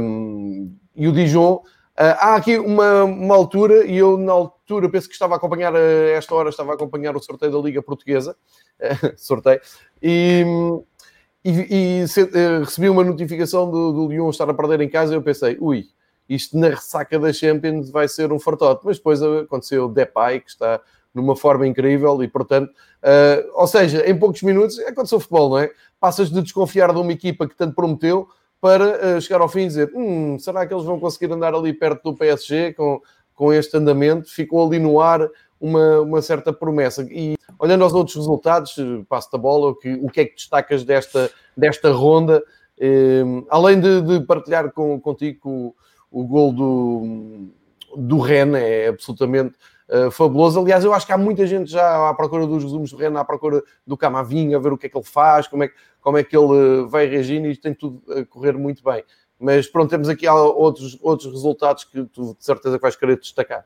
[0.02, 1.56] um, e o Dijon.
[1.96, 5.76] Uh, há aqui uma, uma, altura, e eu na altura penso que estava a acompanhar,
[5.76, 8.36] a esta hora estava a acompanhar o sorteio da Liga Portuguesa,
[8.82, 9.62] uh, sorteio,
[10.02, 10.44] e,
[11.46, 15.14] e, e se, uh, recebi uma notificação do, do Lyon estar a perder em casa
[15.14, 15.86] e eu pensei, ui,
[16.36, 18.82] isto na ressaca da Champions vai ser um fartote.
[18.86, 20.82] Mas depois aconteceu Depay, que está
[21.14, 25.60] numa forma incrível e, portanto, uh, ou seja, em poucos minutos aconteceu o futebol, não
[25.60, 25.70] é?
[26.00, 28.28] Passas de desconfiar de uma equipa que tanto prometeu
[28.60, 31.72] para uh, chegar ao fim e dizer hum, será que eles vão conseguir andar ali
[31.72, 33.00] perto do PSG com,
[33.36, 34.30] com este andamento?
[34.30, 37.06] Ficou ali no ar uma, uma certa promessa.
[37.10, 38.76] E olhando aos outros resultados,
[39.08, 42.44] passo da bola, o que, o que é que destacas desta, desta ronda?
[42.78, 45.76] Uh, além de, de partilhar com, contigo
[46.14, 47.48] o gol do,
[47.98, 49.56] do Ren é absolutamente
[49.90, 50.60] uh, fabuloso.
[50.60, 53.26] Aliás, eu acho que há muita gente já à procura dos resumos do Ren, à
[53.26, 56.24] procura do Camavinga, a ver o que é que ele faz, como é, como é
[56.24, 59.04] que ele vai reagindo e tem tudo a correr muito bem.
[59.40, 63.66] Mas pronto, temos aqui outros, outros resultados que tu de certeza que vais querer destacar.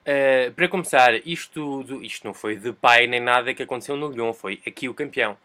[0.00, 4.32] Uh, para começar, isto, isto não foi de pai nem nada que aconteceu no Lyon,
[4.32, 5.36] foi aqui o campeão.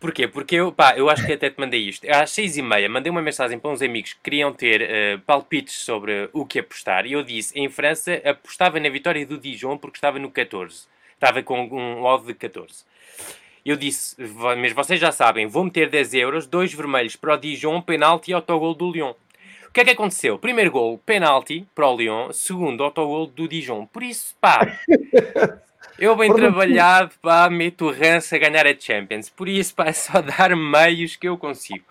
[0.00, 0.28] Porquê?
[0.28, 2.08] Porque eu, pá, eu acho que até te mandei isto.
[2.08, 5.74] Às seis e meia mandei uma mensagem para uns amigos que queriam ter uh, palpites
[5.74, 7.04] sobre o que apostar.
[7.04, 10.86] E eu disse, em França, apostava na vitória do Dijon porque estava no 14.
[11.14, 12.84] Estava com um odd de 14.
[13.64, 14.16] Eu disse,
[14.58, 18.34] mas vocês já sabem, vou meter 10 euros, dois vermelhos para o Dijon, penalti e
[18.34, 19.14] autogol do Lyon.
[19.68, 20.38] O que é que aconteceu?
[20.38, 22.32] Primeiro gol, penalti para o Lyon.
[22.32, 23.84] Segundo, autogol do Dijon.
[23.84, 24.78] Por isso, pá,
[25.98, 29.28] Eu bem trabalhado, pá, meto o Rance a ganhar a Champions.
[29.28, 31.84] Por isso, pá, é só dar meios que eu consigo.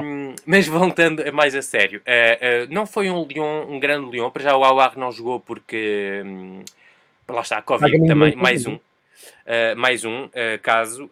[0.00, 4.30] um, mas voltando mais a sério, uh, uh, não foi um Lyon, um grande Lyon.
[4.30, 6.62] Para já o Awar não jogou porque, um,
[7.28, 8.74] lá está, a Covid também, mais um.
[8.74, 10.28] Uh, mais um
[10.62, 11.10] caso,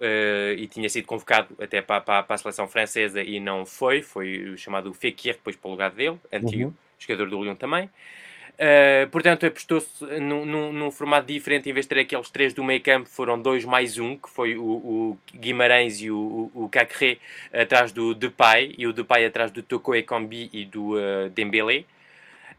[0.57, 4.03] e tinha sido convocado até para, para, para, a seleção francesa e não foi.
[4.03, 6.75] Foi o chamado Fekir, depois para o lugar dele, antigo, uhum.
[6.99, 7.91] jogador do Lyon também.
[8.61, 12.63] Uh, portanto, apostou-se num, num, num, formato diferente, em vez de ter aqueles três do
[12.63, 16.69] meio campo, foram dois mais um, que foi o, o Guimarães e o, o, o
[16.69, 17.17] Cacré
[17.51, 21.87] atrás do Depay, e o Depay atrás do Toko Ekambi e do uh, Dembélé.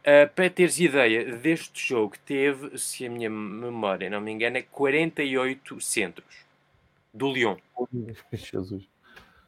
[0.00, 5.80] Uh, para teres ideia deste jogo, teve, se a minha memória não me engana, 48
[5.80, 6.44] centros
[7.14, 7.58] do Lyon.
[8.32, 8.88] Jesus.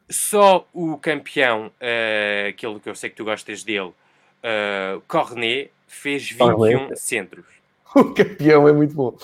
[0.09, 6.31] Só o campeão, uh, aquele que eu sei que tu gostas dele, uh, Cornet, fez
[6.31, 7.45] 21 centros.
[7.95, 9.17] O campeão é muito bom.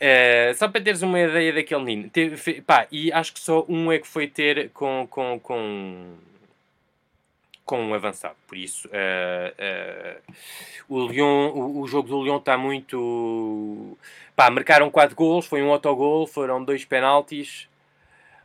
[0.00, 2.10] Uh, só para teres uma ideia daquele menino.
[2.10, 6.14] Teve, pá, e acho que só um é que foi ter com, com, com,
[7.64, 8.34] com um avançado.
[8.48, 10.34] Por isso, uh, uh,
[10.88, 13.96] o, Lyon, o, o, jogo do Lyon está muito.
[14.34, 17.68] Pá, marcaram 4 gols, foi um autogol, foram dois penaltis.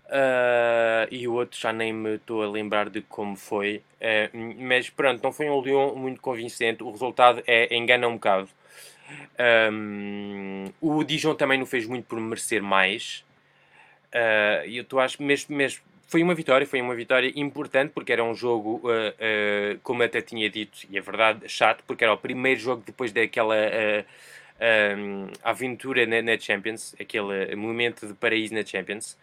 [0.08, 4.88] Uh, e o outro já nem me estou a lembrar de como foi, uh, mas
[4.88, 6.84] pronto, não foi um Lyon muito convincente.
[6.84, 8.50] O resultado é engana um bocado.
[9.72, 13.24] Um, o Dijon também não fez muito por merecer mais.
[14.14, 18.24] Uh, eu estou acho mesmo, mesmo foi uma vitória, foi uma vitória importante porque era
[18.24, 22.18] um jogo, uh, uh, como até tinha dito, e é verdade, chato, porque era o
[22.18, 29.18] primeiro jogo depois daquela uh, aventura na, na, Champions, aquele momento de paraíso na Champions.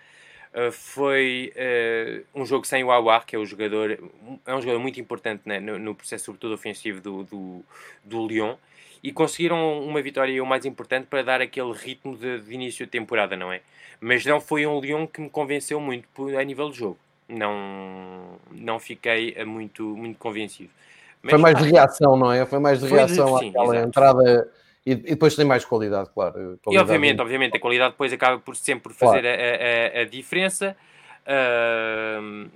[0.55, 3.99] Uh, foi uh, um jogo sem o Awar, que é, o jogador,
[4.45, 7.65] é um jogador muito importante né, no, no, processo, sobretudo ofensivo, do, do,
[8.05, 8.57] do Lyon.
[9.03, 12.93] E conseguiram uma vitória o mais importante para dar aquele ritmo de, de, início de
[12.93, 13.63] temporada, não é?
[13.99, 16.07] Mas não foi um Lyon que me convenceu muito
[16.39, 16.99] a nível de jogo.
[17.29, 20.71] Não, não fiquei eh, muito, muito convencido.
[21.23, 22.45] Mas, foi mais de reação, não é?
[22.45, 23.89] Foi mais de reação de, sim, àquela exato.
[23.89, 24.49] entrada
[24.85, 26.33] e, e, depois tem mais qualidade, claro.
[26.33, 30.77] Qualidade e obviamente, obviamente, a qualidade depois acaba por sempre fazer a, a, a, diferença.
[31.23, 32.51] Uh,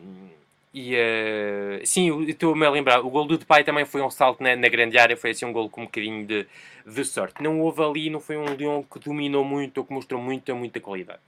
[0.75, 4.55] e uh, sim, estou-me a lembrar, o gol do Depay também foi um salto na,
[4.55, 6.47] na, grande área, foi assim um gol com um bocadinho de,
[6.85, 7.43] de sorte.
[7.43, 10.81] Não houve ali, não foi um Leão que dominou muito ou que mostrou muita, muita
[10.81, 11.21] qualidade.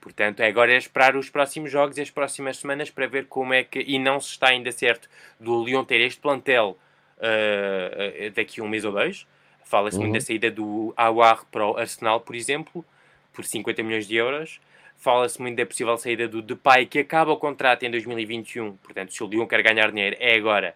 [0.00, 3.54] Portanto, é agora é esperar os próximos jogos e as próximas semanas para ver como
[3.54, 5.08] é que, e não se está ainda certo
[5.40, 6.76] do Leão ter este plantel
[7.18, 9.26] uh, daqui a um mês ou dois,
[9.72, 10.02] Fala-se uhum.
[10.02, 12.84] muito da saída do Awar para o Arsenal, por exemplo,
[13.32, 14.60] por 50 milhões de euros.
[14.98, 18.76] Fala-se muito da possível saída do Depay, que acaba o contrato em 2021.
[18.76, 20.74] Portanto, se o Lyon quer ganhar dinheiro, é agora.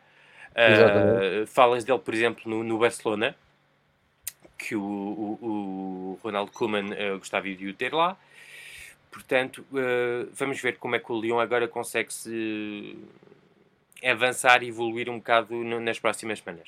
[0.53, 3.37] Uh, Falas dele, por exemplo, no, no Barcelona,
[4.57, 8.17] que o, o, o Ronald Koeman uh, gostava de o ter lá.
[9.11, 12.97] portanto, uh, vamos ver como é que o Lyon agora consegue se
[14.03, 16.67] avançar e evoluir um bocado no, nas próximas semanas.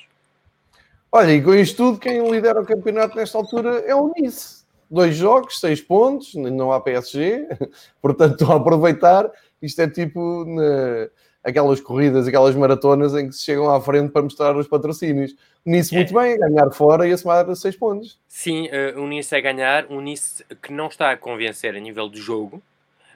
[1.11, 4.59] Olha, e com isto tudo, quem lidera o campeonato nesta altura é o Nice.
[4.91, 7.47] Dois jogos, seis pontos, não há PSG,
[8.01, 9.29] portanto estão a aproveitar.
[9.61, 11.09] Isto é tipo na,
[11.43, 15.35] aquelas corridas, aquelas maratonas em que se chegam à frente para mostrar os patrocínios.
[15.65, 15.97] O Nice é.
[15.97, 18.19] muito bem, a ganhar fora e a somar seis pontos.
[18.27, 22.09] Sim, uh, o Nice a ganhar, o Nice que não está a convencer a nível
[22.09, 22.61] de jogo,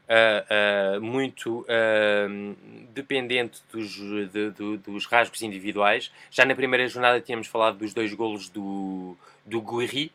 [0.10, 1.66] uh, uh, muito
[2.94, 6.12] dependente dos, de, de, dos rasgos individuais.
[6.30, 10.12] Já na primeira jornada tínhamos falado dos dois golos do, do Guiri,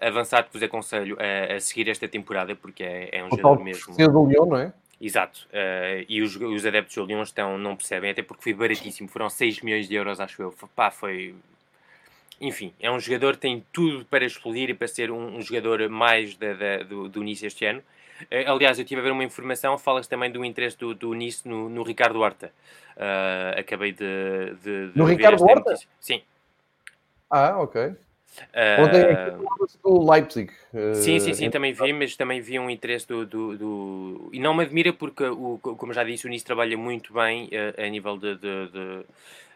[0.00, 3.94] avançado que vos aconselho a, a, seguir esta temporada, porque é, é um jogador mesmo.
[3.96, 4.72] do Lyon, não é?
[5.00, 9.08] Exato, uh, e os, os, adeptos do Lyon estão, não percebem, até porque foi baratíssimo,
[9.08, 10.54] foram 6 milhões de euros, acho eu.
[10.76, 11.34] Pá, foi.
[12.38, 15.88] Enfim, é um jogador que tem tudo para explodir e para ser um, um jogador
[15.88, 17.82] mais da, da, do, do Nice este ano.
[18.22, 21.46] Uh, aliás, eu tive a ver uma informação, falas também do interesse do, do Nice
[21.48, 22.52] no, no Ricardo Horta.
[22.96, 25.74] Uh, acabei de, de, de No Ricardo Horta?
[26.00, 26.22] Sim.
[27.30, 27.94] Ah, ok.
[28.78, 30.50] Ontem uh, do Leipzig.
[30.72, 34.30] Uh, sim, sim, sim, também vi, mas também vi um interesse do, do, do...
[34.32, 37.82] E não me admira porque, o, como já disse, o Nice trabalha muito bem uh,
[37.82, 39.04] a nível de, de, de,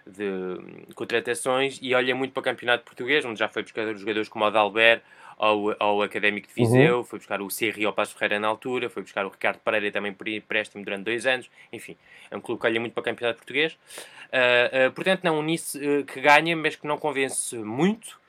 [0.07, 4.45] de, contratações e olha muito para o campeonato português, onde já foi buscar jogadores como
[4.45, 5.03] o Adalbert
[5.37, 7.05] ao, ao Académico de Viseu, uhum.
[7.05, 10.13] foi buscar o Serri ao Passo Ferreira na altura, foi buscar o Ricardo Pereira também
[10.13, 11.97] por empréstimo durante dois anos, enfim,
[12.31, 13.73] é um clube que olha muito para o campeonato português.
[13.73, 18.23] Uh, uh, portanto, não, um Nice uh, que ganha, mas que não convence muito,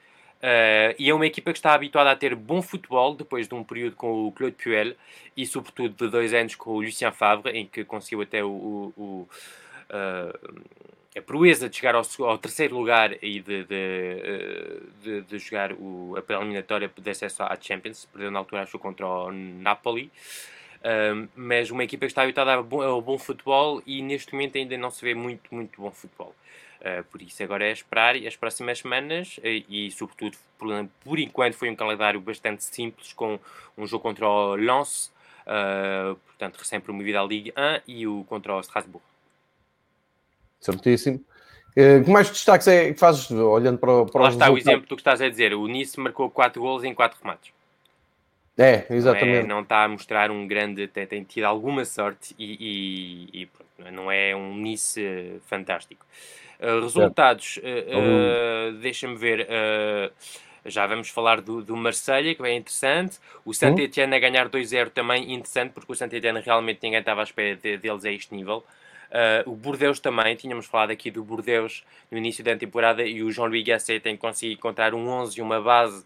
[1.00, 3.96] e é uma equipa que está habituada a ter bom futebol depois de um período
[3.96, 4.94] com o Claude Puel
[5.36, 8.94] e, sobretudo, de dois anos com o Lucien Favre, em que conseguiu até o, o,
[8.96, 9.30] o
[9.90, 10.64] uh,
[11.16, 15.72] a proeza de chegar ao, ao, terceiro lugar e de, de, eh, de, de jogar
[15.72, 20.12] o, a eliminatória de acesso à Champions, perdeu na altura, acho, contra o Napoli.
[20.82, 24.56] Uh, mas uma equipa que está habituada ao bom, ao bom futebol e neste momento
[24.56, 26.36] ainda não se vê muito, muito bom futebol.
[26.80, 30.70] Uh, por isso, agora é esperar as próximas semanas e, e, sobretudo, por,
[31.04, 33.40] por, enquanto, foi um calendário bastante simples com
[33.76, 35.12] um jogo contra o Lens,
[35.48, 39.15] uh, portanto, recém-promovido à Ligue 1, e o contra o Strasbourg.
[40.66, 41.24] Certíssimo.
[41.72, 44.96] Uh, que mais destaques é que fazes olhando para, para Lá está o exemplo do
[44.96, 45.54] que estás a dizer.
[45.54, 47.54] O Nice marcou 4 golos em 4 remates.
[48.58, 49.40] É, exatamente.
[49.40, 50.88] Não, é, não, está a mostrar um grande.
[50.88, 56.06] Tem, tem tido alguma sorte e, e, e pronto, não é um Nice fantástico.
[56.58, 59.46] Uh, resultados, uh, uh, deixa-me ver.
[60.66, 63.20] já vamos falar do, do Marselha que é interessante.
[63.44, 67.20] O Saint Etienne a ganhar 2-0 também interessante, porque o Saint Etienne realmente ninguém estava
[67.20, 68.64] à espera de, deles a este nível.
[69.12, 73.32] Uh, o Bordeus também, tínhamos falado aqui do Bordeus no início da temporada e o
[73.32, 76.06] João Luís Gasset tem conseguido encontrar um 11 e uma base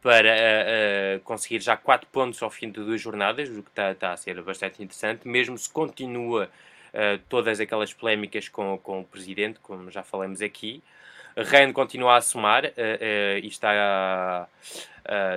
[0.00, 3.92] para uh, uh, conseguir já 4 pontos ao fim de duas jornadas, o que está,
[3.92, 6.48] está a ser bastante interessante, mesmo se continua
[6.88, 10.82] uh, todas aquelas polémicas com, com o presidente, como já falamos aqui.
[11.36, 14.48] Rennes continua a somar uh, uh, e está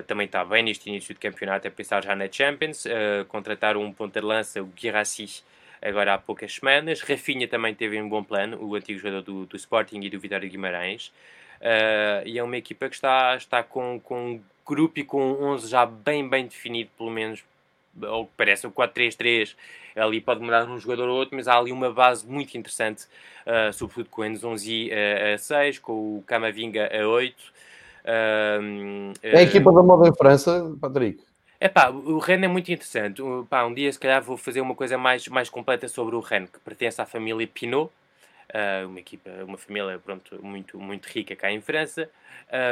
[0.05, 2.83] também está bem neste início de campeonato a pensar já na Champions.
[3.29, 5.43] contratar um ponta de lança, o Guirassi,
[5.81, 7.01] agora há poucas semanas.
[7.01, 10.47] Rafinha também teve um bom plano, o antigo jogador do, do Sporting e do Vitória
[10.47, 11.11] de Guimarães.
[12.25, 15.69] e é uma equipa que está, está com, com um grupo e com um 11
[15.69, 17.43] já bem, bem definido, pelo menos
[18.01, 19.55] ou que parece o 4-3-3,
[19.95, 23.05] ali pode mudar um jogador ou outro, mas há ali uma base muito interessante,
[23.45, 27.35] uh, sobretudo com o Enzonzi a, a 6, com o Camavinga a 8.
[28.03, 31.21] Uh, é a equipa da moda em França, Patrick?
[31.63, 33.21] É pá, o Rennes é muito interessante.
[33.21, 36.19] Uh, pá, um dia, se calhar, vou fazer uma coisa mais, mais completa sobre o
[36.19, 37.91] Rennes, que pertence à família Pinot,
[38.49, 42.09] uh, uma equipa, uma família pronto, muito, muito rica cá em França.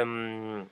[0.04, 0.66] Um,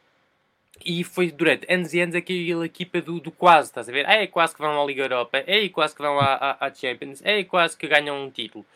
[0.85, 4.05] e foi durante anos e anos aquela equipa do, do quase, estás a ver?
[4.09, 7.21] É quase que vão à Liga Europa, é quase que vão à, à, à Champions,
[7.25, 8.67] é quase que ganham um título.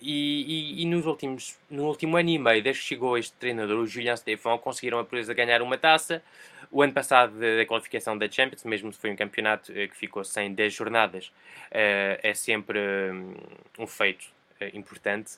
[0.00, 3.78] E, e, e, nos últimos, no último ano e meio, desde que chegou este treinador,
[3.78, 6.22] o Julian Stefan, conseguiram a proeza ganhar uma taça.
[6.70, 10.24] O ano passado, da qualificação da Champions, mesmo se foi um campeonato eh, que ficou
[10.24, 11.32] sem 10 jornadas,
[11.70, 12.78] eh, é sempre
[13.12, 13.34] hum,
[13.78, 14.26] um feito
[14.60, 15.32] eh, importante.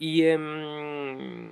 [0.00, 0.22] E.
[0.36, 1.50] Um,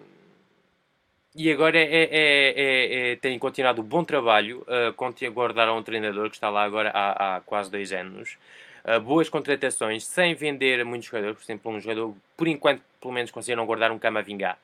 [1.34, 4.66] e agora é, é, é, é, tem continuado um bom trabalho.
[4.68, 8.36] Uh, guardaram um treinador que está lá agora há, há quase dois anos.
[8.84, 11.36] Uh, boas contratações, sem vender muitos jogadores.
[11.36, 14.56] Por exemplo, um jogador, por enquanto, pelo menos conseguiram guardar um Camavinga.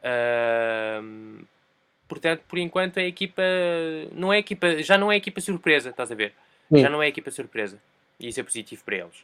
[0.00, 1.44] Uh,
[2.06, 3.42] portanto, por enquanto, a equipa
[4.12, 6.32] não é equipa, já não é equipa surpresa, estás a ver?
[6.72, 6.80] Sim.
[6.80, 7.78] Já não é equipa surpresa.
[8.20, 9.16] E isso é positivo para eles.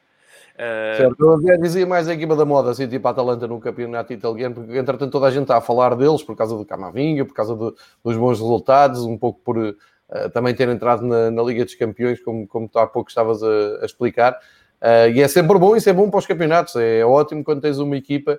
[0.56, 0.96] Uh...
[0.96, 4.12] Certo, eu até dizia mais a equipa da moda, assim, tipo a Atalanta no campeonato
[4.12, 7.34] italiano, porque entretanto toda a gente está a falar deles por causa do Camavinga, por
[7.34, 9.76] causa do, dos bons resultados, um pouco por,
[10.10, 13.42] uh, também ter entrado na, na, Liga dos Campeões, como, como tu há pouco estavas
[13.42, 14.32] a, a explicar.
[14.80, 16.76] Uh, e é sempre bom, isso é bom para os campeonatos.
[16.76, 18.38] É ótimo quando tens uma equipa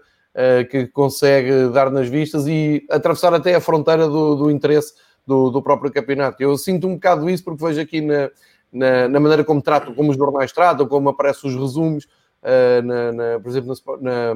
[0.70, 4.94] que consegue dar nas vistas e atravessar até a fronteira do, do interesse
[5.26, 6.42] do, do, próprio campeonato.
[6.44, 8.30] Eu sinto um bocado isso porque vejo aqui na,
[8.72, 12.06] na, na maneira como tratam, como os jornais tratam, como aparecem os resumos,
[12.44, 14.34] uh, na, na, por exemplo, na,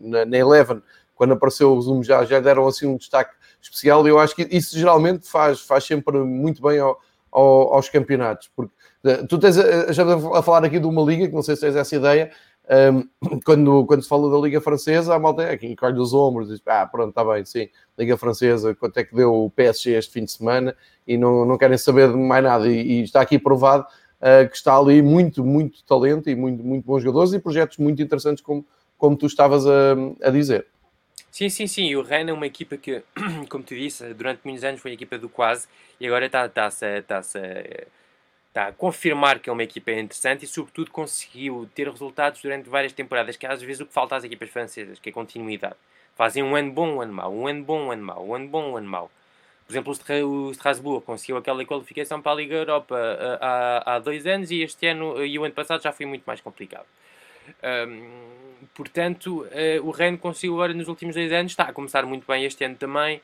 [0.00, 0.82] na, na Eleven,
[1.14, 4.06] quando apareceu o resumo, já, já deram assim um destaque especial.
[4.06, 6.98] Eu acho que isso geralmente faz, faz sempre muito bem ao,
[7.30, 8.72] ao, aos campeonatos, porque
[9.04, 10.04] uh, tu tens a, já
[10.34, 12.30] a falar aqui de uma liga, que não sei se tens essa ideia,
[12.70, 16.48] um, quando, quando se fala da Liga Francesa, a malta é quem colhe os ombros
[16.48, 20.12] diz: Ah, pronto, está bem, sim, Liga Francesa, quanto é que deu o PSG este
[20.12, 22.68] fim de semana e não, não querem saber de mais nada.
[22.68, 23.84] E, e está aqui provado
[24.20, 28.00] uh, que está ali muito, muito talento e muito, muito bons jogadores e projetos muito
[28.00, 28.64] interessantes, como,
[28.96, 30.66] como tu estavas a, a dizer.
[31.30, 31.94] Sim, sim, sim.
[31.94, 33.02] O Rennes é uma equipa que,
[33.48, 35.68] como tu disse, durante muitos anos foi a equipa do quase
[36.00, 37.20] e agora está, está, está
[38.48, 42.92] está a confirmar que é uma equipa interessante e, sobretudo, conseguiu ter resultados durante várias
[42.92, 45.76] temporadas, que às vezes o que falta às equipas francesas, que é continuidade.
[46.16, 48.48] Fazem um ano bom, um ano mau, um ano bom, um ano mau, um ano
[48.48, 49.10] bom, um ano mau.
[49.66, 49.92] Por exemplo,
[50.26, 54.62] o Strasbourg conseguiu aquela qualificação para a Liga Europa eh, há, há dois anos e
[54.62, 56.86] este ano e o ano passado já foi muito mais complicado.
[57.88, 62.26] Um, portanto, uh, o Rennes conseguiu agora nos últimos dois anos, está a começar muito
[62.26, 63.20] bem este ano também.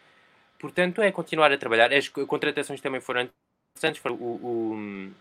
[0.59, 1.93] Portanto, é continuar a trabalhar.
[1.93, 3.29] As contratações também foram
[3.77, 5.13] interessantes foram o,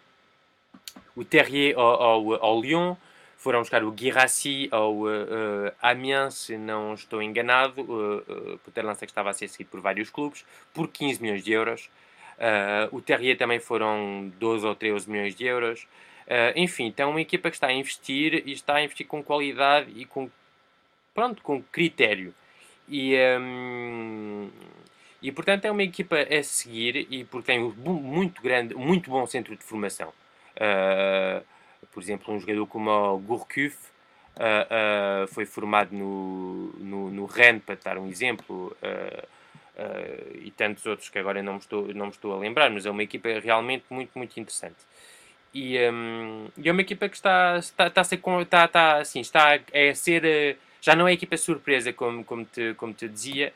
[1.16, 2.96] o, o Terrier ao, ao, ao, Lyon,
[3.38, 9.06] foram buscar o Guirassi ao uh, Amiens, se não estou enganado, uh, uh, o Terlança
[9.06, 11.90] que estava a ser seguido por vários clubes, por 15 milhões de euros.
[12.38, 15.86] Uh, o Terrier também foram 12 ou 13 milhões de euros.
[16.26, 19.92] Uh, enfim, então uma equipa que está a investir e está a investir com qualidade
[19.96, 20.30] e com,
[21.14, 22.34] pronto, com critério.
[22.88, 24.50] E, um,
[25.22, 29.26] e portanto é uma equipa a seguir e porque tem um muito grande, muito bom
[29.28, 30.12] centro de formação.
[30.56, 31.46] Uh,
[31.92, 33.78] por exemplo, um jogador como o Gourcuff
[34.38, 38.76] uh, uh, foi formado no, no, no Rennes, para dar um exemplo,
[40.36, 42.90] e tantos outros que agora não me, estou, não me estou a lembrar, mas é
[42.90, 44.78] uma equipa realmente muito, muito interessante.
[45.56, 49.22] E, um, e é uma equipa que está, está, está, a ser, está, está, assim,
[49.22, 53.52] está a ser já não é equipa surpresa, como, como, te, como te dizia,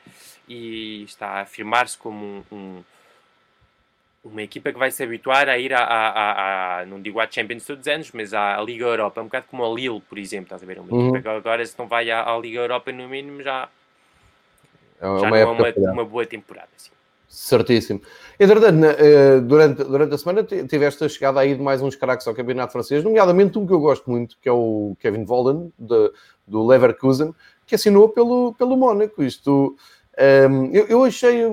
[0.47, 2.83] e está a afirmar-se como um, um,
[4.23, 7.65] uma equipa que vai se habituar a ir a, a, a, não digo à Champions
[7.65, 10.63] todos os anos, mas à Liga Europa, um bocado como a Lille, por exemplo, estás
[10.63, 10.79] a ver?
[10.79, 11.09] Uma uhum.
[11.09, 13.69] equipa que agora, se não vai à, à, Liga Europa, no mínimo, já,
[14.99, 16.69] é já não é uma, uma, boa temporada.
[16.75, 16.89] Assim.
[17.29, 18.01] Certíssimo.
[18.39, 22.33] Entretanto, eh, durante, durante a semana tiveste a chegada aí de mais uns craques ao
[22.33, 26.11] Campeonato Francês, nomeadamente um que eu gosto muito, que é o Kevin Volden, de,
[26.47, 27.31] do Leverkusen,
[27.67, 29.21] que assinou pelo, pelo Mónaco.
[29.21, 29.75] Isto,
[30.17, 31.45] um, ehm, eu, eu, achei,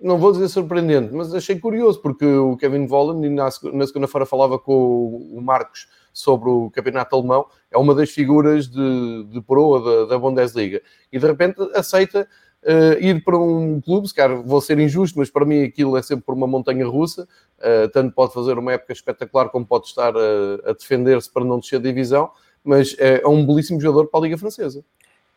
[0.00, 4.60] não vou dizer surpreendente, mas achei curioso, porque o Kevin Volden, na, na segunda-feira falava
[4.60, 10.12] com o Marcos sobre o campeonato alemão, é uma das figuras de, de proa da,
[10.12, 10.80] da Bundesliga.
[11.12, 12.28] E de repente aceita
[12.66, 16.02] uh, ir para um clube, se calhar vou ser injusto, mas para mim aquilo é
[16.02, 20.14] sempre por uma montanha russa, uh, tanto pode fazer uma época espetacular como pode estar
[20.16, 22.30] a, a defender-se para não descer a divisão,
[22.64, 24.84] mas é, é, um belíssimo jogador para a Liga Francesa.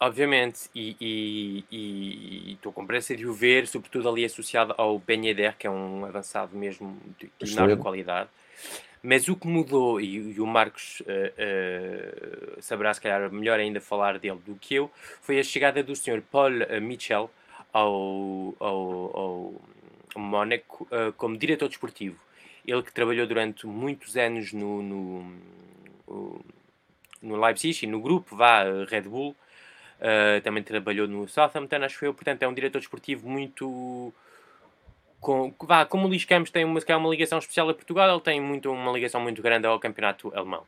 [0.01, 5.27] Obviamente, e, e, e, estou com pressa de o ver, sobretudo ali associado ao Ben
[5.27, 8.29] Yedder, que é um avançado mesmo de, de enorme qualidade.
[9.01, 13.79] Mas o que mudou, e, e o Marcos uh, uh, saberá se calhar melhor ainda
[13.79, 14.91] falar dele do que eu,
[15.21, 16.21] foi a chegada do Sr.
[16.29, 17.31] Paul uh, Michel
[17.71, 19.53] ao, ao, ao
[20.17, 22.19] Mónaco como diretor desportivo.
[22.65, 26.43] Ele que trabalhou durante muitos anos no, no,
[27.21, 29.35] no Leipzig, no grupo vá Red Bull,
[30.43, 34.11] também trabalhou no Southampton, acho eu, portanto é um diretor desportivo muito
[35.19, 38.39] com, vá, como o Luís Campos tem uma, uma ligação especial a Portugal, ele tem
[38.39, 40.63] muito, uma ligação muito grande ao campeonato alemão.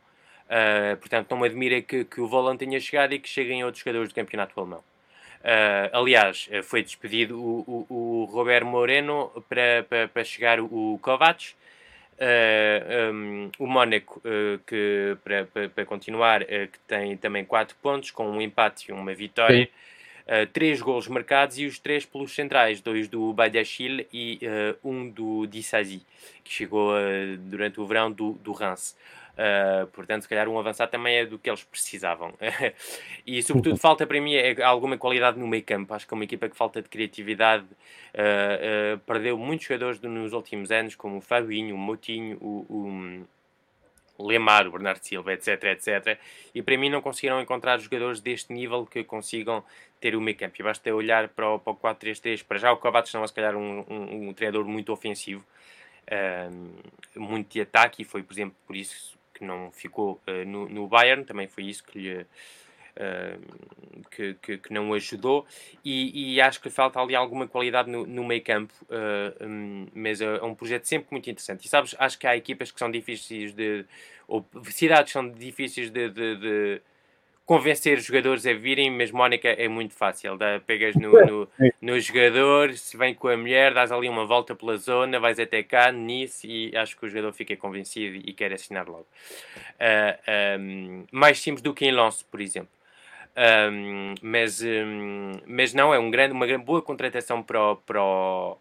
[0.45, 3.81] Uh, portanto, não me admira que, que o Volan tenha chegado e que cheguem outros
[3.81, 4.79] jogadores do campeonato alemão.
[5.39, 11.55] Uh, aliás, foi despedido o, o, o Roberto Moreno para, para, para chegar o Kovacs.
[12.21, 18.11] Uh, um, o Mónaco, uh, que para, para, continuar, uh, que tem também 4 pontos,
[18.11, 19.65] com um empate e uma vitória.
[19.65, 19.71] Sim
[20.27, 25.09] uh, três golos marcados e os três pelos centrais, dois do Badiachil e uh, um
[25.09, 26.01] do Dissasi,
[26.43, 28.95] que chegou uh, durante o verão do, do Reims.
[29.31, 32.33] Uh, portanto, se calhar um avançado também é do que eles precisavam.
[33.25, 35.93] e, sobretudo, falta para mim é alguma qualidade no meio campo.
[35.93, 37.65] Acho que é uma equipa que falta de criatividade.
[38.13, 43.25] Uh, uh, perdeu muitos jogadores nos últimos anos, como o Fabinho, o Motinho, o, o
[44.25, 46.19] Lemar, o Bernardo Silva, etc, etc.
[46.53, 49.63] E para mim não conseguiram encontrar jogadores deste nível que consigam
[49.99, 50.55] ter o meio campo.
[50.59, 52.43] E basta olhar para o, para o 4-3-3.
[52.43, 55.45] Para já o Kovacs não é se calhar um, um, um treinador muito ofensivo.
[57.15, 60.87] muito de ataque e foi, por exemplo, por isso que não ficou uh, no, no,
[60.87, 62.25] Bayern, também foi isso que lhe.
[64.11, 65.45] Que, que, que, não ajudou
[65.83, 70.21] e, e, acho que falta ali alguma qualidade no, no meio campo uh, um, mas
[70.21, 73.53] é um projeto sempre muito interessante e sabes, acho que há equipas que são difíceis
[73.53, 73.85] de
[74.27, 76.81] ou cidades são difíceis de, de, de
[77.51, 80.37] convencer os jogadores a virem, mas Mónica é muito fácil.
[80.37, 81.47] Dá, pegas no, no,
[81.81, 85.61] no, jogador, se vem com a mulher, dás ali uma volta pela zona, vais até
[85.61, 89.01] cá, nisso, e acho que o jogador fica convencido e quer assinar logo.
[89.01, 92.69] Uh, ah, um, mais simples do que em Lance, por exemplo.
[93.37, 98.57] Um, mas, um, mas não, é um grande, uma boa contratação para o, para o,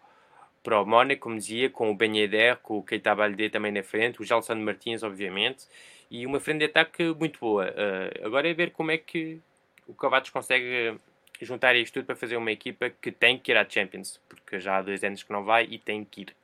[0.62, 3.83] para o Mónaco, como dizia, com o Ben Yedder, com o Keita Balde também na
[3.83, 5.66] frente, o Gelson Martins, obviamente,
[6.11, 7.66] e uma frente de ataque muito boa.
[7.66, 9.41] Uh, agora é ver como é que
[9.87, 10.97] o Cavados consegue
[11.41, 14.77] juntar isto tudo para fazer uma equipa que tem que ir à Champions, porque já
[14.77, 16.39] há dois anos que não vai e tem que ir.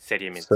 [0.00, 0.48] Seriamente.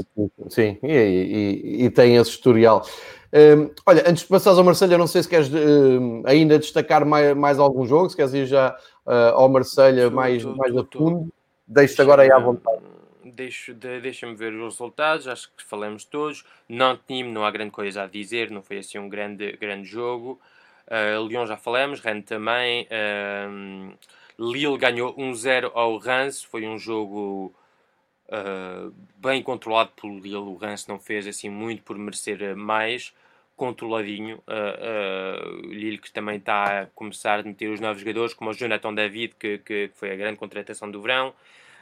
[0.49, 2.85] Sim, e, e, e tem esse historial.
[3.33, 7.37] Um, olha, antes de passares ao Marselha, não sei se queres um, ainda destacar mais,
[7.37, 8.77] mais algum jogo, se queres ir já
[9.07, 11.33] uh, ao Marselha mais, mais a fundo,
[11.67, 12.83] deixo-te agora aí à vontade
[13.35, 16.45] deixo, de, deixa-me ver os resultados, acho que falamos todos.
[16.69, 20.41] Não time, não há grande coisa a dizer, não foi assim um grande, grande jogo.
[20.87, 22.87] Uh, Lyon já falamos, Rennes também.
[22.91, 23.93] Uh,
[24.39, 27.55] Lille ganhou 1-0 ao Reims, foi um jogo
[28.29, 30.37] uh, bem controlado pelo Lille.
[30.37, 33.15] O Reims não fez assim muito por merecer mais,
[33.57, 34.43] controladinho.
[34.49, 38.95] Uh, Lille que também está a começar a meter os novos jogadores, como o Jonathan
[38.95, 41.35] David, que, que foi a grande contratação do verão.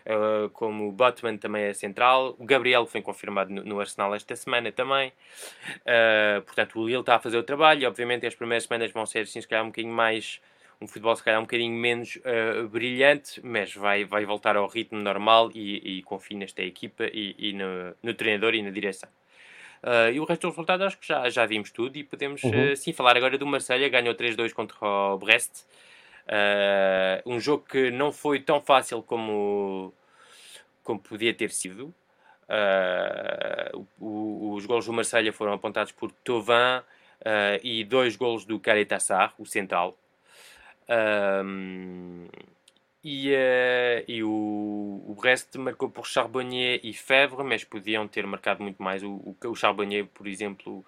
[0.04, 4.34] Uh, como o Botman também é central, o Gabriel foi confirmado no, no Arsenal esta
[4.34, 8.90] semana também, uh, portanto o Lille está a fazer o trabalho, obviamente as primeiras semanas
[8.90, 10.40] vão ser assim, se calhar um bocadinho mais,
[10.80, 14.98] um futebol se calhar um bocadinho menos uh, brilhante, mas vai, vai voltar ao ritmo
[14.98, 19.08] normal e, e confio nesta equipa e, e no, no, treinador e na direção.
[19.82, 22.72] Uh, e o resto do resultado acho que já, já vimos tudo e podemos uhum.
[22.72, 25.64] uh, sim falar agora do Marselha ganhou 3-2 contra o Brest
[27.26, 29.92] um jogo que não foi tão fácil como,
[30.82, 31.92] como podia ter sido.
[32.52, 36.84] Uh, o, os gols do Marselha foram apontados por Tovin uh,
[37.62, 39.96] e dois gols do Caretassar, o central.
[43.04, 43.34] E,
[44.08, 49.02] e o, o Brest marcou por Charbonnier e Fèvre, mas podiam ter marcado muito mais.
[49.02, 50.84] O, o, o Charbonnier, por exemplo,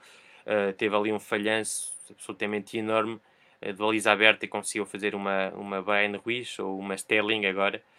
[0.76, 3.20] teve ali um falhanço absolutamente enorme
[3.60, 7.82] de baliza aberta e conseguiu fazer uma, uma Brian Ruiz ou uma Sterling agora.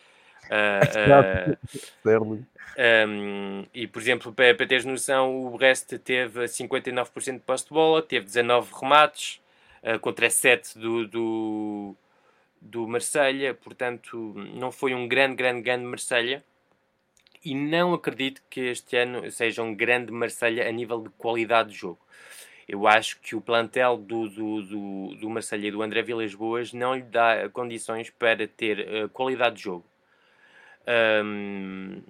[0.45, 2.45] Uh, uh, Sterling.
[2.77, 7.71] Um, e por exemplo, para, para teres noção, o Brest teve 59% de posse de
[7.71, 9.41] bola, teve 19 remates
[9.85, 11.95] uh, contra 7 do, do,
[12.59, 16.43] do Marselha, portanto, não foi um grande, grande, grande Marselha.
[17.43, 21.75] E não acredito que este ano seja um grande Marselha a nível de qualidade de
[21.75, 21.99] jogo.
[22.67, 26.73] Eu acho que o plantel do, do, do, do Marselha e do André Vilas Boas
[26.73, 29.85] não lhe dá condições para ter uh, qualidade de jogo.
[31.23, 32.01] Um,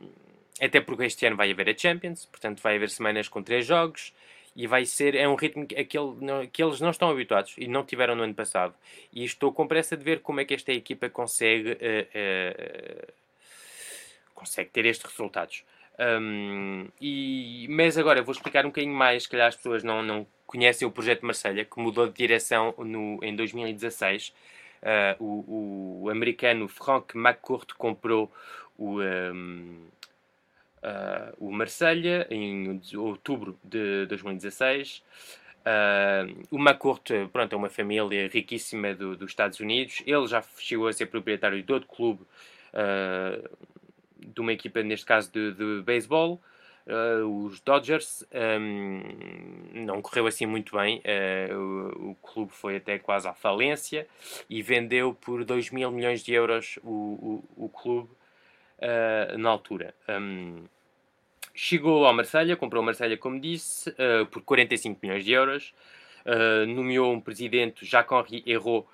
[0.61, 4.13] até porque este ano vai haver a Champions, portanto vai haver semanas com três jogos
[4.55, 7.67] e vai ser, é um ritmo que, aquele, não, que eles não estão habituados e
[7.67, 8.73] não tiveram no ano passado.
[9.11, 13.13] E estou com pressa de ver como é que esta equipa consegue, uh, uh,
[14.33, 15.63] consegue ter estes resultados.
[15.99, 20.27] Um, e, mas agora vou explicar um bocadinho mais, se calhar as pessoas não, não
[20.45, 24.29] conhecem o projeto Marselha, que mudou de direção no, em 2016.
[24.29, 24.33] Uh,
[24.83, 28.31] ah, o, o, americano Frank McCourt comprou
[28.77, 29.87] o, um,
[31.39, 35.03] o Marselha em outubro de 2016.
[35.65, 40.03] Uh, o McCourt pronto, é uma família riquíssima do, dos Estados Unidos.
[40.05, 42.21] Ele já chegou a ser proprietário de outro clube,
[42.71, 43.49] uh,
[44.19, 46.39] de uma equipa, neste caso, de, de beisebol.
[46.85, 48.23] Uh, os Dodgers
[48.61, 49.01] um,
[49.73, 51.01] não correu assim muito bem.
[51.51, 54.07] O, o, clube foi até quase à falência
[54.47, 58.09] e vendeu por 2 mil milhões de euros o, o, o clube
[59.35, 59.95] na altura.
[60.07, 60.65] Um,
[61.55, 63.95] chegou ao Marselha, comprou o Marselha, como disse,
[64.29, 65.73] por 45 milhões de euros.
[66.67, 68.87] nomeou um presidente, Jacques-Henri Hérault,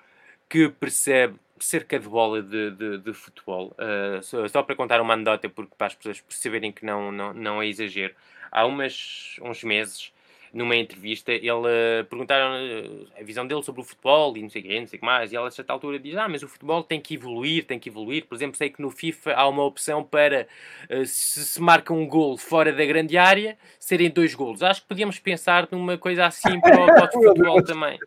[0.48, 3.74] que percebe cerca de bola de, de, de futebol.
[3.78, 7.32] Uh, só, só, para contar uma anedota, porque para as pessoas perceberem que não, não,
[7.32, 8.14] não é exagero.
[8.50, 10.12] Há umas, uns meses,
[10.52, 14.60] numa entrevista, ele uh, perguntaram uh, a visão dele sobre o futebol e não sei
[14.60, 15.32] o que, não sei o que mais.
[15.32, 17.88] E ele, a certa altura, diz: Ah, mas o futebol tem que evoluir, tem que
[17.88, 18.26] evoluir.
[18.26, 20.46] Por exemplo, sei que no FIFA há uma opção para,
[20.90, 24.62] uh, se se marca um gol fora da grande área, serem dois golos.
[24.62, 27.98] Acho que podíamos pensar numa coisa assim para o, para o futebol também.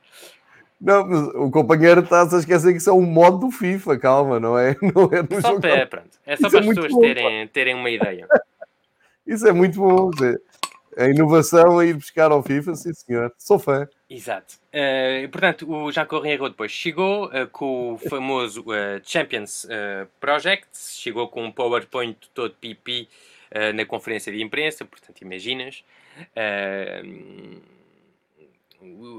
[0.80, 4.58] Não, o companheiro está-se a esquecer que isso é um modo do FIFA, calma, não
[4.58, 4.76] é?
[4.94, 5.66] Não é no só jogo.
[5.66, 6.10] É, pronto.
[6.26, 8.28] é só isso para é as pessoas terem, terem uma ideia.
[9.26, 10.12] Isso é muito bom.
[10.98, 13.34] A inovação a ir buscar ao FIFA, sim senhor.
[13.38, 13.88] Sou fã.
[14.10, 14.56] Exato.
[14.74, 19.68] Uh, portanto, o Jean Correiro depois chegou uh, com o famoso uh, Champions
[20.20, 23.10] Project, chegou com um PowerPoint todo pipi
[23.74, 25.84] na conferência de imprensa, portanto, imaginas.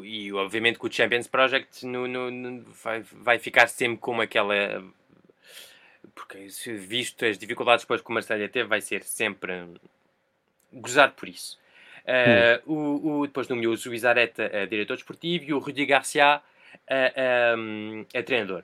[0.04, 4.84] e obviamente que o Champions Project no, no, no, vai, vai ficar sempre como aquela.
[6.14, 6.48] Porque,
[6.78, 9.66] visto as dificuldades depois que o Marselha teve, vai ser sempre
[10.72, 11.58] gozado por isso.
[12.06, 16.40] Uh, o, o, depois nomeou o Zubizarreta a diretor desportivo e o Rudi Garcia
[16.88, 17.54] a,
[18.14, 18.62] a treinador.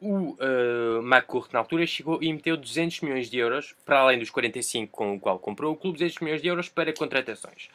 [0.00, 4.30] O uh, McCourt, na altura, chegou e meteu 200 milhões de euros, para além dos
[4.30, 7.68] 45 com o qual comprou o clube, 200 milhões de euros para contratações.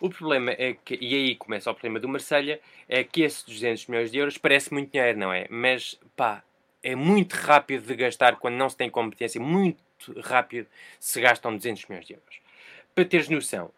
[0.00, 3.86] O problema é que, e aí começa o problema do Marselha, é que esses 200
[3.86, 5.46] milhões de euros parece muito dinheiro, não é?
[5.48, 6.42] Mas, pá,
[6.82, 9.78] é muito rápido de gastar quando não se tem competência, muito
[10.22, 10.66] rápido
[11.00, 12.40] se gastam 200 milhões de euros.
[12.94, 13.70] Para teres noção,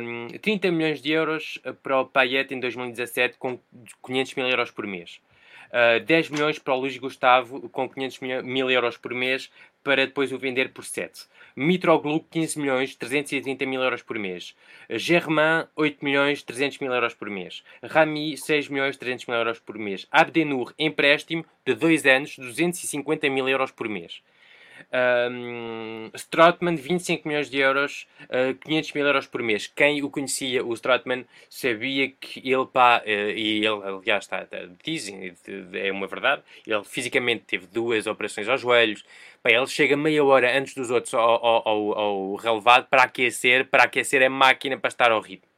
[0.00, 3.58] um, 30 milhões de euros uh, para o Payet em 2017 com
[4.04, 5.20] 500 mil euros por mês.
[5.70, 9.50] Uh, 10 milhões para o Luís Gustavo com 500 mil euros por mês
[9.82, 11.26] para depois o vender por 7.
[11.56, 14.56] Mitroglou 15 milhões 330 mil euros por mês.
[14.90, 17.62] Germain 8 milhões 300 mil euros por mês.
[17.82, 20.06] Rami 6 milhões 300 mil euros por mês.
[20.10, 24.22] Abdenur empréstimo de 2 anos 250 mil euros por mês.
[24.94, 29.66] Um, Strotman, 25 milhões de euros, uh, ah, 500 mil euros por mês.
[29.66, 34.58] Quem o conhecia, o Strotman, sabia que ele, pá, uh, e ele, aliás, está, está,
[34.84, 35.34] dizem,
[35.72, 39.04] é uma verdade, ele fisicamente teve duas operações aos joelhos.
[39.42, 43.66] Pá, ele chega meia hora antes dos outros ao, ao, ao, ao relevado para aquecer,
[43.66, 45.48] para aquecer a máquina para estar ao ritmo.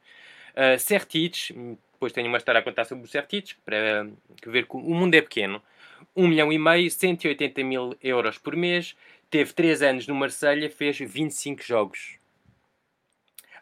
[0.55, 4.07] Uh, depois tenho uma história a contar sobre o Sertic, para
[4.45, 5.61] ver que o mundo é pequeno.
[6.15, 8.95] 1 milhão e meio, 180 mil euros por mês,
[9.29, 12.17] teve 3 anos no Marselha, fez 25 jogos.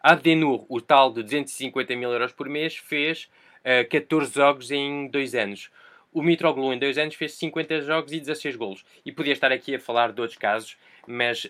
[0.01, 3.30] Abdenur, o tal de 250 mil euros por mês, fez uh,
[3.63, 5.72] eh, 14 jogos em 2 anos.
[6.13, 8.86] O Mitroglou em 2 anos fez 50 jogos e 16 golos.
[9.03, 11.49] E podia estar aqui a falar de outros casos, mas uh,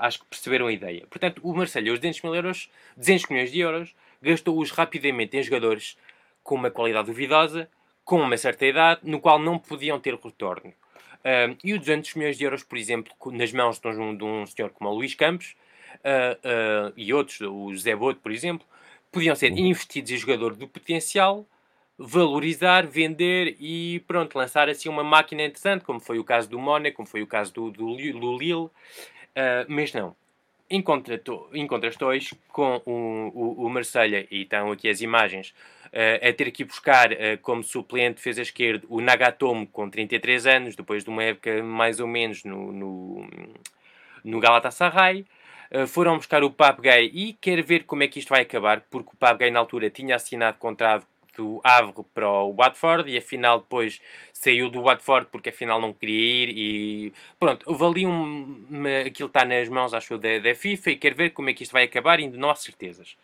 [0.00, 1.06] acho que perceberam a ideia.
[1.08, 5.96] Portanto, o Marselha, os 200 mil euros, 200 milhões de euros, gastou-os rapidamente em jogadores
[6.42, 7.68] com uma qualidade duvidosa,
[8.04, 10.74] com uma certa idade, no qual não podiam ter retorno.
[11.24, 14.46] Uh, e os 200 milhões de euros, por exemplo, nas mãos de um, de um
[14.46, 15.56] senhor como o Luís Campos
[15.96, 18.66] uh, e outros, o José Boto, por exemplo,
[19.10, 19.58] podiam ser uhum.
[19.58, 21.46] investidos em jogador de potencial,
[21.96, 26.96] valorizar, vender e pronto, lançar assim uma máquina interessante, como foi o caso do Mónaco,
[26.96, 28.68] como foi o caso do, do, do Lille,
[29.68, 30.14] mas não.
[30.76, 34.26] Encontras dois com o, o, o Marselha.
[34.30, 35.54] E estão aqui as imagens.
[35.92, 40.74] Uh, a ter que buscar uh, como suplente defesa esquerdo o Nagatomo com 33 anos,
[40.74, 43.28] depois de uma época mais ou menos no, no,
[44.24, 45.24] no Galatasaray.
[45.70, 48.80] Uh, foram buscar o Pape Gay e quer ver como é que isto vai acabar,
[48.90, 51.06] porque o Pape Gay na altura tinha assinado contrato
[51.36, 54.00] do Havre para o Watford e afinal depois
[54.34, 59.94] saiu do Watford porque afinal não queria ir e pronto, uma, aquilo está nas mãos
[59.94, 62.50] acho da, da FIFA e quero ver como é que isto vai acabar ainda não
[62.50, 63.16] há certezas.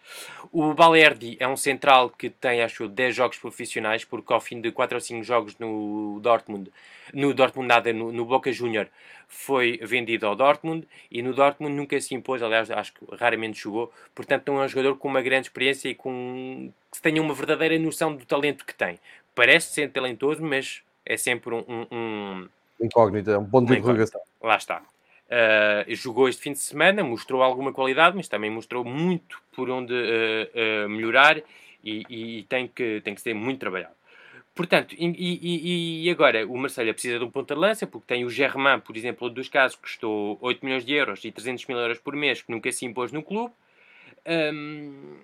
[0.52, 4.70] O Balerdi é um central que tem acho 10 jogos profissionais porque ao fim de
[4.70, 6.70] 4 ou 5 jogos no Dortmund
[7.12, 8.88] no Dortmund nada, no, no Boca Júnior
[9.26, 13.92] foi vendido ao Dortmund e no Dortmund nunca se impôs, aliás acho que raramente jogou,
[14.14, 17.78] portanto não é um jogador com uma grande experiência e com que tenha uma verdadeira
[17.78, 18.98] noção do talento que tem.
[19.34, 21.64] Parece ser talentoso, mas é sempre um...
[21.68, 22.48] um,
[22.80, 24.20] um incógnito, é um ponto de interrogação.
[24.40, 24.80] Lá está.
[24.80, 29.92] Uh, jogou este fim de semana, mostrou alguma qualidade, mas também mostrou muito por onde
[29.92, 31.38] uh, uh, melhorar
[31.84, 33.94] e, e, tem, que, tem que ser muito trabalhado.
[34.54, 38.24] Portanto, e, e, e, agora o Marselha precisa de um ponta de lança, porque tem
[38.24, 41.66] o Germain, por exemplo, um dos casos, que custou 8 milhões de euros e 300
[41.66, 43.54] mil euros por mês, que nunca se impôs no clube.
[44.26, 45.16] Um,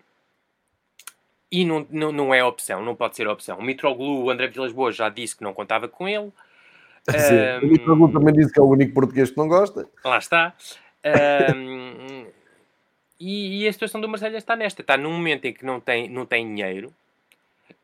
[1.51, 3.59] e não, não, não é opção, não pode ser opção.
[3.59, 6.33] O Mitroglou, o André Vilas Boas já disse que não contava com ele.
[7.09, 9.89] Sim, um, o Mitroglou também disse que é o único português que não gosta.
[10.05, 10.55] Lá está.
[11.55, 12.27] Um,
[13.21, 14.83] e, e, a situação do Marselha está nesta.
[14.83, 16.93] Está num momento em que não tem, não tem dinheiro,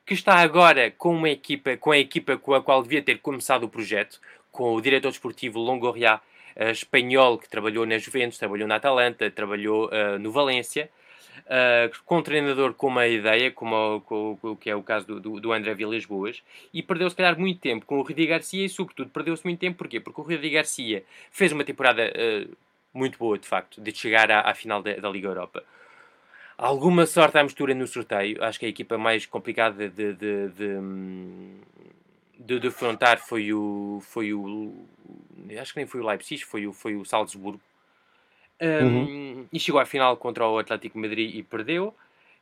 [0.05, 3.65] que está agora com uma equipa, com a equipa com a qual devia ter começado
[3.65, 6.17] o projeto, com o diretor desportivo Longoria,
[6.57, 10.91] uh, espanhol, que trabalhou na Juventus, trabalhou na Atalanta, trabalhou uh, no Valência,
[11.47, 15.41] uh, com um treinador com uma ideia, como com, com, que é o caso do,
[15.41, 18.69] do, André Vilas Boas, e perdeu se calhar muito tempo com o Rudi Garcia e,
[18.69, 20.01] sobretudo, perdeu-se muito tempo porquê?
[20.01, 22.13] Porque o Rudi Garcia fez uma temporada
[22.93, 25.65] muito boa, de facto, de chegar à, à final da, da Liga Europa
[26.63, 28.43] alguma sorte à mistura no sorteio.
[28.43, 30.81] Acho que a equipa mais complicada de, de, de,
[32.39, 34.73] de defrontar foi o, foi o.
[35.61, 37.61] Acho que nem foi o Leipzig, foi o, foi o Salzburgo.
[38.63, 39.47] Um, uhum.
[39.53, 41.93] E chegou à final contra o Atlético Madrid e perdeu.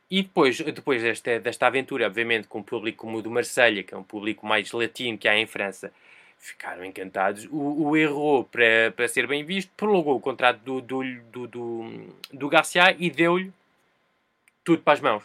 [0.09, 3.93] E depois, depois desta, desta aventura, obviamente, com um público como o do Marselha, que
[3.93, 5.91] é um público mais latino que há em França,
[6.37, 7.47] ficaram encantados.
[7.49, 11.01] O, o errou para, para ser bem visto, prolongou o contrato do, do,
[11.31, 13.51] do, do, do Garcia e deu-lhe
[14.63, 15.23] tudo para as mãos.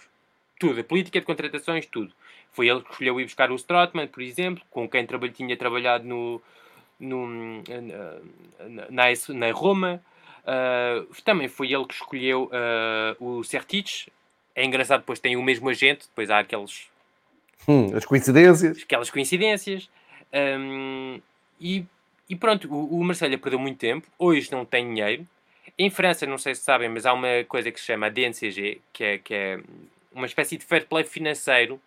[0.59, 2.13] Tudo, a política de contratações, tudo.
[2.53, 6.41] Foi ele que escolheu ir buscar o Strotman, por exemplo, com quem tinha trabalhado no,
[6.99, 10.01] no, na, na, na Roma.
[10.47, 14.09] Uh, também foi ele que escolheu uh, o Sertic.
[14.55, 16.89] É engraçado, depois tem o mesmo agente, depois há aqueles.
[17.67, 18.83] Hum, as coincidências.
[18.83, 19.91] Aquelas coincidências.
[20.33, 21.21] Um,
[21.61, 21.85] e,
[22.29, 24.07] e, pronto, o, o Marselha perdeu muito tempo.
[24.19, 25.27] Hoje não tem dinheiro.
[25.77, 29.05] Em França, não sei se sabem, mas há uma coisa que se chama DNCG, que
[29.05, 29.61] é, que é
[30.15, 31.81] uma espécie de fair play financeiro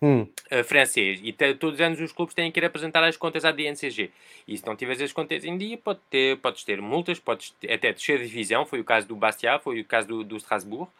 [0.00, 0.22] hum.
[0.22, 1.20] uh, francês.
[1.22, 4.10] E todos os anos os clubes têm que ir apresentar as contas à DNCG.
[4.46, 7.92] E se não tiveres as contas em dia, pode ter, podes ter multas, podes até
[7.92, 8.64] descer de divisão.
[8.66, 10.90] Foi o caso do Bastia, foi o caso do, do Strasbourg.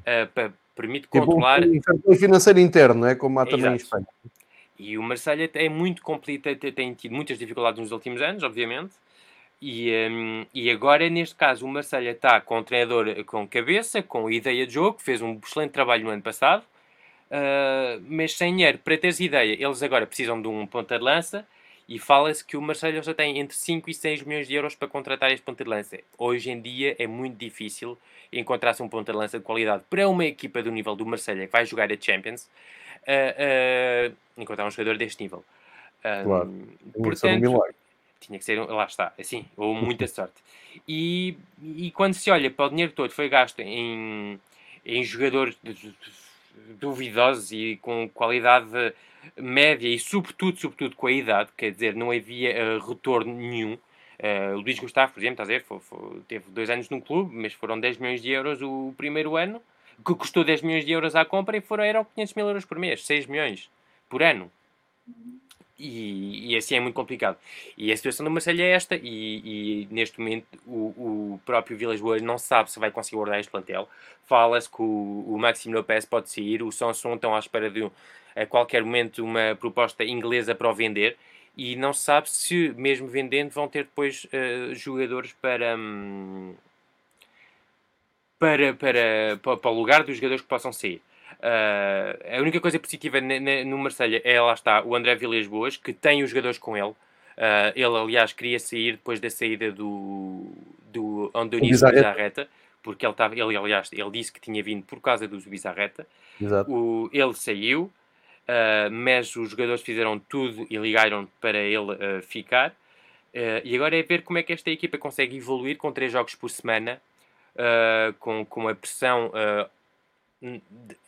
[0.00, 1.60] Uh, permite tipo controlar.
[2.06, 3.74] Um financeiro interno, é como há também Exato.
[3.74, 4.06] em Espanha.
[4.78, 8.94] E o Marselha é muito complicado, tem tido muitas dificuldades nos últimos anos, obviamente.
[9.60, 14.30] E, um, e agora, neste caso, o Marselha está com um treinador com cabeça, com
[14.30, 16.64] ideia de jogo, fez um excelente trabalho no ano passado,
[17.30, 19.56] uh, mas sem dinheiro para teres ideia.
[19.58, 21.46] Eles agora precisam de um ponta de lança
[21.88, 24.88] e fala-se que o Marselha já tem entre 5 e 6 milhões de euros para
[24.88, 25.98] contratar este ponta de lança.
[26.18, 27.98] Hoje em dia é muito difícil
[28.32, 31.52] encontrar-se um ponta de lança de qualidade para uma equipa do nível do Marselha que
[31.52, 32.48] vai jogar a Champions,
[33.02, 35.44] uh, uh, encontrar um jogador deste nível.
[36.02, 36.68] claro.
[36.92, 37.64] Portanto,
[38.20, 40.34] tinha que ser, lá está, assim, ou muita sorte.
[40.86, 44.38] E, e quando se olha para o dinheiro todo foi gasto em,
[44.84, 45.56] em jogadores
[46.78, 48.94] duvidosos e com qualidade
[49.36, 53.74] média e sobretudo, sobretudo com a idade, quer dizer, não havia uh, retorno nenhum.
[53.74, 57.80] Uh, Luís Gustavo, por exemplo, estás foi, foi, teve dois anos no clube, mas foram
[57.80, 59.62] 10 milhões de euros o primeiro ano,
[60.04, 62.78] que custou 10 milhões de euros à compra e foram, eram 500 mil euros por
[62.78, 63.70] mês, 6 milhões
[64.08, 64.50] por ano.
[65.82, 67.38] E, e, assim é muito complicado.
[67.76, 72.00] E a situação do Marselha é esta, e, e neste momento o, o próprio Vilas
[72.00, 73.88] Boas não sabe se vai conseguir guardar este plantel.
[74.26, 77.90] Fala-se que o, o Maxime Lopes pode sair, o Sanson estão à espera de
[78.36, 81.16] a qualquer momento uma proposta inglesa para o vender,
[81.56, 86.54] e não se sabe se, mesmo vendendo, vão ter depois uh, jogadores para, um,
[88.38, 91.02] para, para, para, para o lugar dos jogadores que possam sair.
[91.40, 95.92] Uh, a única coisa positiva no Marselha é, lá está, o André Villas Boas, que
[95.92, 96.90] tem os jogadores com ele.
[96.90, 100.52] Uh, ele, aliás, queria sair depois da saída do,
[100.92, 102.46] do Andonis Bizarreta,
[102.82, 106.06] porque ele, estava, ele, aliás, ele disse que tinha vindo por causa do Bizarreta.
[106.68, 112.74] O, ele saiu, uh, mas os jogadores fizeram tudo e ligaram para ele ficar.
[113.64, 116.50] e agora é ver como é que esta equipa consegue evoluir com três jogos por
[116.50, 117.00] semana,
[118.18, 119.32] com, com a pressão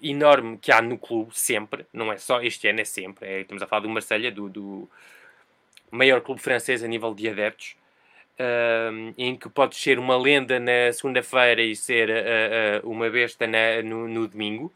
[0.01, 3.27] enorme que há no clube, sempre, não é só este ano, é sempre.
[3.27, 4.91] É, estamos a falar do Marselha do, do
[5.91, 7.77] maior clube francês a nível de adeptos,
[8.39, 13.47] uh, em que pode ser uma lenda na segunda-feira e ser uh, uh, uma besta
[13.47, 14.73] na, no, no, domingo.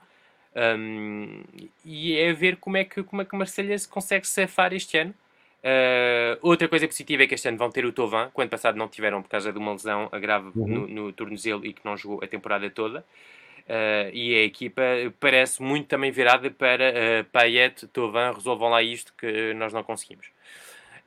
[0.54, 1.42] Um,
[1.84, 4.96] e é ver como é que, como é que o Marselha se consegue safar este
[4.96, 5.14] ano.
[5.62, 8.76] Uh, outra coisa positiva é que este ano vão ter o Tovan, que ano passado
[8.76, 10.66] não tiveram por causa de uma lesão grave uhum.
[10.66, 13.04] no, no tornozelo e que não jogou a temporada toda.
[13.66, 14.82] Uh, e a equipa
[15.18, 20.26] parece muito também virada para uh, Payet, Tovan, resolvam lá isto que nós não conseguimos.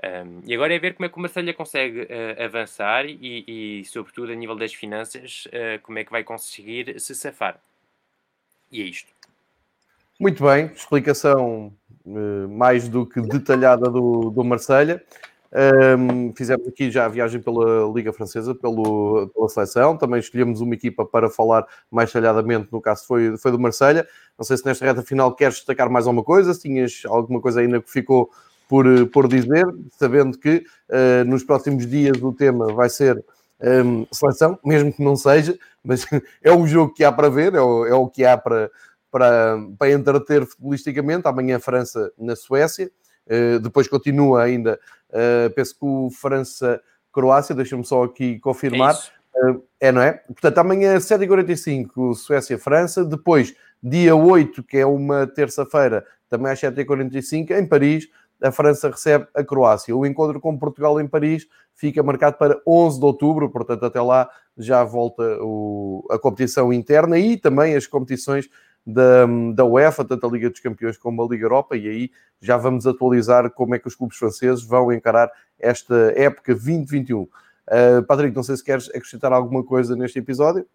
[0.01, 3.43] Um, e agora é ver como é que o Marselha consegue uh, avançar e,
[3.81, 7.59] e, sobretudo, a nível das finanças, uh, como é que vai conseguir se safar.
[8.71, 9.11] E é isto.
[10.17, 11.73] Muito bem, explicação
[12.05, 15.03] uh, mais do que detalhada do, do Marselha.
[15.51, 19.97] Um, fizemos aqui já a viagem pela Liga Francesa, pelo, pela seleção.
[19.97, 24.07] Também escolhemos uma equipa para falar mais detalhadamente, no caso foi, foi do Marselha.
[24.37, 27.61] Não sei se nesta reta final queres destacar mais alguma coisa, se tinhas alguma coisa
[27.61, 28.29] ainda que ficou
[28.67, 29.65] por, por dizer,
[29.97, 33.23] sabendo que uh, nos próximos dias o tema vai ser
[33.59, 36.05] um, seleção, mesmo que não seja, mas
[36.43, 38.69] é o jogo que há para ver, é o, é o que há para,
[39.11, 41.27] para, para entreter futbolisticamente.
[41.27, 42.91] Amanhã França na Suécia.
[43.25, 44.79] Uh, depois continua ainda
[45.09, 48.95] Uh, penso que o França-Croácia, deixa-me só aqui confirmar.
[49.35, 50.13] É, uh, é, não é?
[50.13, 53.03] Portanto, amanhã 7h45, Suécia-França.
[53.03, 58.07] Depois, dia 8, que é uma terça-feira, também às 7h45, em Paris,
[58.41, 59.95] a França recebe a Croácia.
[59.95, 64.29] O encontro com Portugal em Paris fica marcado para 11 de outubro, portanto, até lá
[64.57, 68.49] já volta o, a competição interna e também as competições
[68.93, 72.11] da, da UEFA, tanto a Liga dos Campeões como a Liga Europa, e aí
[72.41, 75.29] já vamos atualizar como é que os clubes franceses vão encarar
[75.59, 77.21] esta época 2021.
[77.21, 77.29] Uh,
[78.07, 80.65] Patrick, não sei se queres acrescentar alguma coisa neste episódio.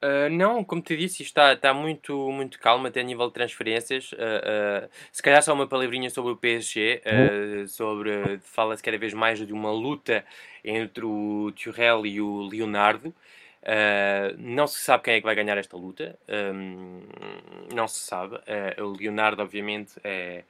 [0.00, 4.12] Uh, não, como te disse, está, está muito, muito calmo até a nível de transferências.
[4.12, 7.66] Uh, uh, se calhar só uma palavrinha sobre o PSG, uhum.
[7.66, 10.24] sobre fala-se cada vez mais de uma luta
[10.64, 13.12] entre o Turrell e o Leonardo.
[14.38, 16.18] Não se sabe quem é que vai ganhar esta luta.
[16.28, 17.02] Um,
[17.74, 18.38] não se sabe.
[18.78, 20.44] o Leonardo, obviamente, é,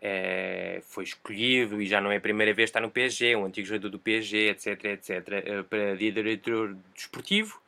[0.00, 3.44] é, foi escolhido e já não é a primeira vez que está no PSG, um
[3.44, 7.60] antigo jogador do PSG, etc, etc, para diretor desportivo.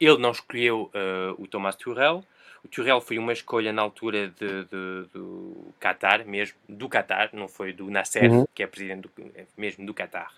[0.00, 2.24] Ele não escolheu uh, o Thomas Tuchel.
[2.64, 7.48] O Tuchel foi uma escolha na altura de, de, do Qatar, mesmo, do Qatar, não
[7.48, 8.46] foi do Nasser, uhum.
[8.54, 10.34] que é presidente do, é mesmo do Qatar.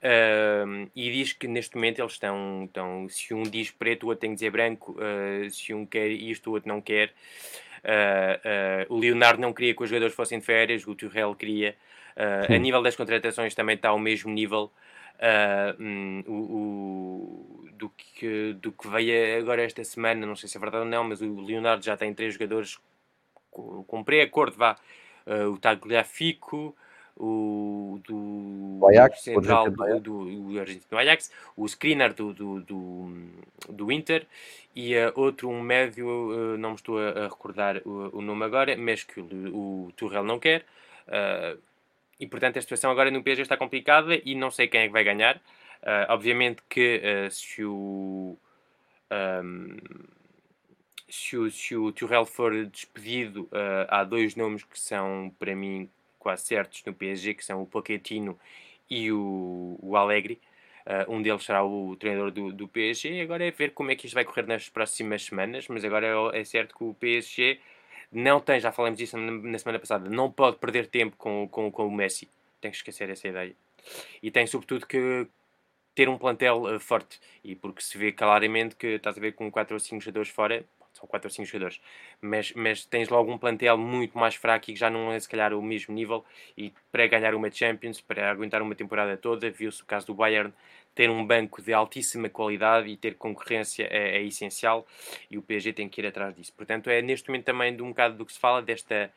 [0.00, 4.22] Uh, e diz que neste momento eles estão, estão, se um diz preto, o outro
[4.22, 7.12] tem que dizer branco, uh, se um quer isto, o outro não quer.
[7.84, 11.76] Uh, o Leonardo não queria que os jogadores fossem de férias, o Tuchel queria.
[12.48, 14.72] a nível das contratações também está ao mesmo nível.
[15.78, 20.60] Um, o, o, do, que, do que veio agora esta semana, não sei se é
[20.60, 22.78] verdade ou não, mas o Leonardo já tem três jogadores
[23.50, 24.76] com, pré-acordo, vá.
[25.52, 26.74] O Tagliafico,
[27.16, 33.12] o do o Ajax, central do, do, do, argentino Ajax, o Skriniar do, do, do,
[33.68, 34.26] do Inter
[34.74, 38.44] e uh, outro, um médio, uh, não me estou a, a recordar o, o, nome
[38.44, 40.64] agora, mas que o, o Turrell não quer.
[41.08, 41.60] Uh,
[42.18, 44.92] e portanto a situação agora no PSG está complicada e não sei quem é que
[44.92, 45.40] vai ganhar.
[46.10, 47.00] Obviamente que
[47.30, 48.36] se o.
[49.10, 49.78] Um,
[51.08, 53.48] se o, se o Turrell for despedido,
[53.88, 55.88] há dois nomes que são, para mim,
[56.20, 58.38] quase certos no PSG, que são o Pochettino
[58.88, 60.38] e o, o Alegre.
[60.86, 63.20] Uh, um deles será o treinador do, do PSG.
[63.20, 65.66] Agora é ver como é que isto vai correr nas próximas semanas.
[65.68, 67.58] Mas agora é, é certo que o PSG
[68.12, 71.70] não tem, já falamos disso na, na, semana passada, não pode perder tempo com, com,
[71.70, 72.28] com o Messi.
[72.60, 73.54] Tem que esquecer essa ideia.
[74.22, 75.26] E tem, sobretudo, que
[75.94, 77.20] ter um plantel uh, forte.
[77.44, 80.64] E porque se vê claramente que estás a ver com 4 ou 5 jogadores fora,
[81.00, 81.80] são 4 ou 5 jogadores,
[82.20, 85.28] mas, mas tens logo um plantel muito mais fraco e que já não é se
[85.28, 86.24] calhar o mesmo nível.
[86.56, 90.52] E para ganhar uma Champions, para aguentar uma temporada toda, viu-se o caso do Bayern,
[90.94, 94.86] ter um banco de altíssima qualidade e ter concorrência é, é, essencial
[95.30, 96.52] e o PSG tem que ir atrás disso.
[96.52, 99.10] Portanto, é neste momento também de um bocado do que se fala desta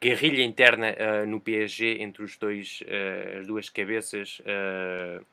[0.00, 4.40] guerrilha interna uh, no PSG entre os dois, uh, as duas cabeças.
[4.40, 5.24] Uh,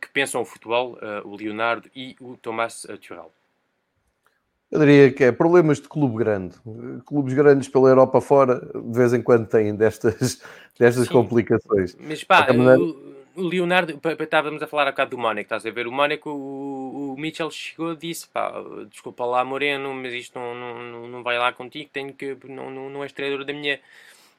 [0.00, 3.32] que pensam o futebol, o Leonardo e o Tomás Turrell?
[4.74, 6.56] Eu diria que é problemas de clube grande.
[7.06, 10.42] Clubes grandes pela Europa fora, de vez em quando têm destas,
[10.76, 11.96] destas complicações.
[12.00, 12.80] Mas pá, maneira...
[13.36, 15.86] o Leonardo, estávamos a falar há bocado do Mónaco, estás a ver?
[15.86, 18.52] O Mónaco, o, o Mitchell chegou e disse: pá,
[18.90, 22.90] desculpa lá, Moreno, mas isto não, não, não vai lá contigo, tenho que, não, não,
[22.90, 23.78] não és treinador da minha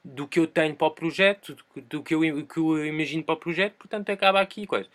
[0.04, 3.34] do que eu tenho para o projeto, do, do que, eu, que eu imagino para
[3.34, 4.88] o projeto, portanto acaba aqui coisa.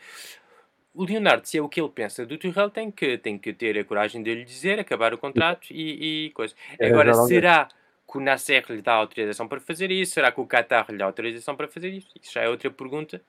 [0.93, 3.77] O Leonardo, se é o que ele pensa do Turrell, tem que, tem que ter
[3.77, 6.53] a coragem de lhe dizer, acabar o contrato e, e coisa.
[6.77, 7.67] É, Agora, será
[8.09, 10.13] que o Nasser lhe dá autorização para fazer isso?
[10.13, 12.09] Será que o Qatar lhe dá autorização para fazer isso?
[12.21, 13.21] Isso já é outra pergunta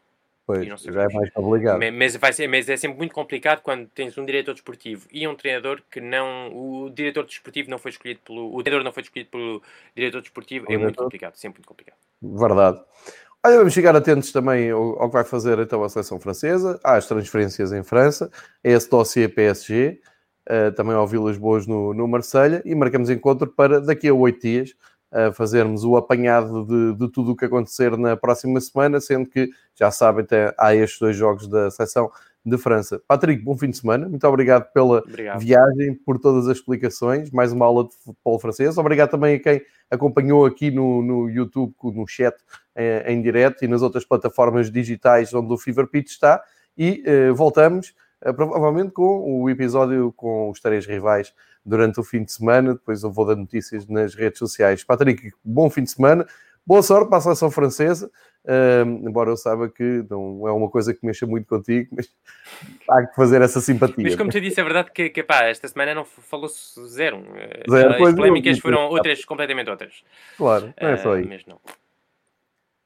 [0.44, 1.80] Pois, já é mais complicado.
[1.92, 5.36] Mas, vai ser, mas é sempre muito complicado quando tens um diretor desportivo e um
[5.36, 6.50] treinador que não.
[6.52, 8.52] O diretor desportivo não foi escolhido pelo.
[8.52, 9.62] O treinador não foi escolhido pelo
[9.94, 10.66] diretor desportivo.
[10.68, 11.98] O é muito complicado, sempre muito complicado.
[12.20, 12.80] Verdade.
[13.44, 17.08] Olha, vamos ficar atentos também ao, ao, que vai fazer então a seleção francesa, às
[17.08, 18.30] transferências em França,
[18.64, 20.00] a esse dossiê PSG,
[20.48, 22.62] uh, também ao Vilas Boas no, no Marselha.
[22.64, 24.74] E marcamos encontro para daqui a oito dias
[25.10, 29.50] a fazermos o apanhado de, de tudo o que acontecer na próxima semana, sendo que,
[29.74, 30.24] já sabem,
[30.56, 32.12] há estes dois jogos da seleção
[32.44, 33.00] de França.
[33.06, 34.08] Patrick, bom fim de semana.
[34.08, 35.40] Muito obrigado pela obrigado.
[35.40, 37.30] viagem, por todas as explicações.
[37.30, 38.76] Mais uma aula de futebol francês.
[38.76, 42.34] Obrigado também a quem acompanhou aqui no, no YouTube, no chat
[42.76, 46.42] em, em direto e nas outras plataformas digitais onde o Fever Pitch está.
[46.76, 51.32] E eh, voltamos eh, provavelmente com o episódio com os três rivais
[51.64, 52.74] durante o fim de semana.
[52.74, 54.82] Depois eu vou dar notícias nas redes sociais.
[54.82, 56.26] Patrick, bom fim de semana.
[56.64, 58.10] Boa sorte para a seleção francesa,
[58.44, 62.08] uh, embora eu saiba que não é uma coisa que mexa muito contigo, mas
[62.88, 64.04] há que fazer essa simpatia.
[64.04, 67.24] Mas como te disse, é verdade que, que pá, esta semana não falou-se zero.
[67.68, 70.04] zero As polémicas foram outras, completamente outras.
[70.36, 71.24] Claro, não é só aí.
[71.24, 71.60] Uh, não.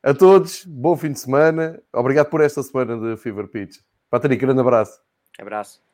[0.02, 1.82] A todos, bom fim de semana.
[1.92, 3.78] Obrigado por esta semana de Fever Pitch.
[4.08, 5.00] Patrick, grande abraço.
[5.38, 5.85] Abraço.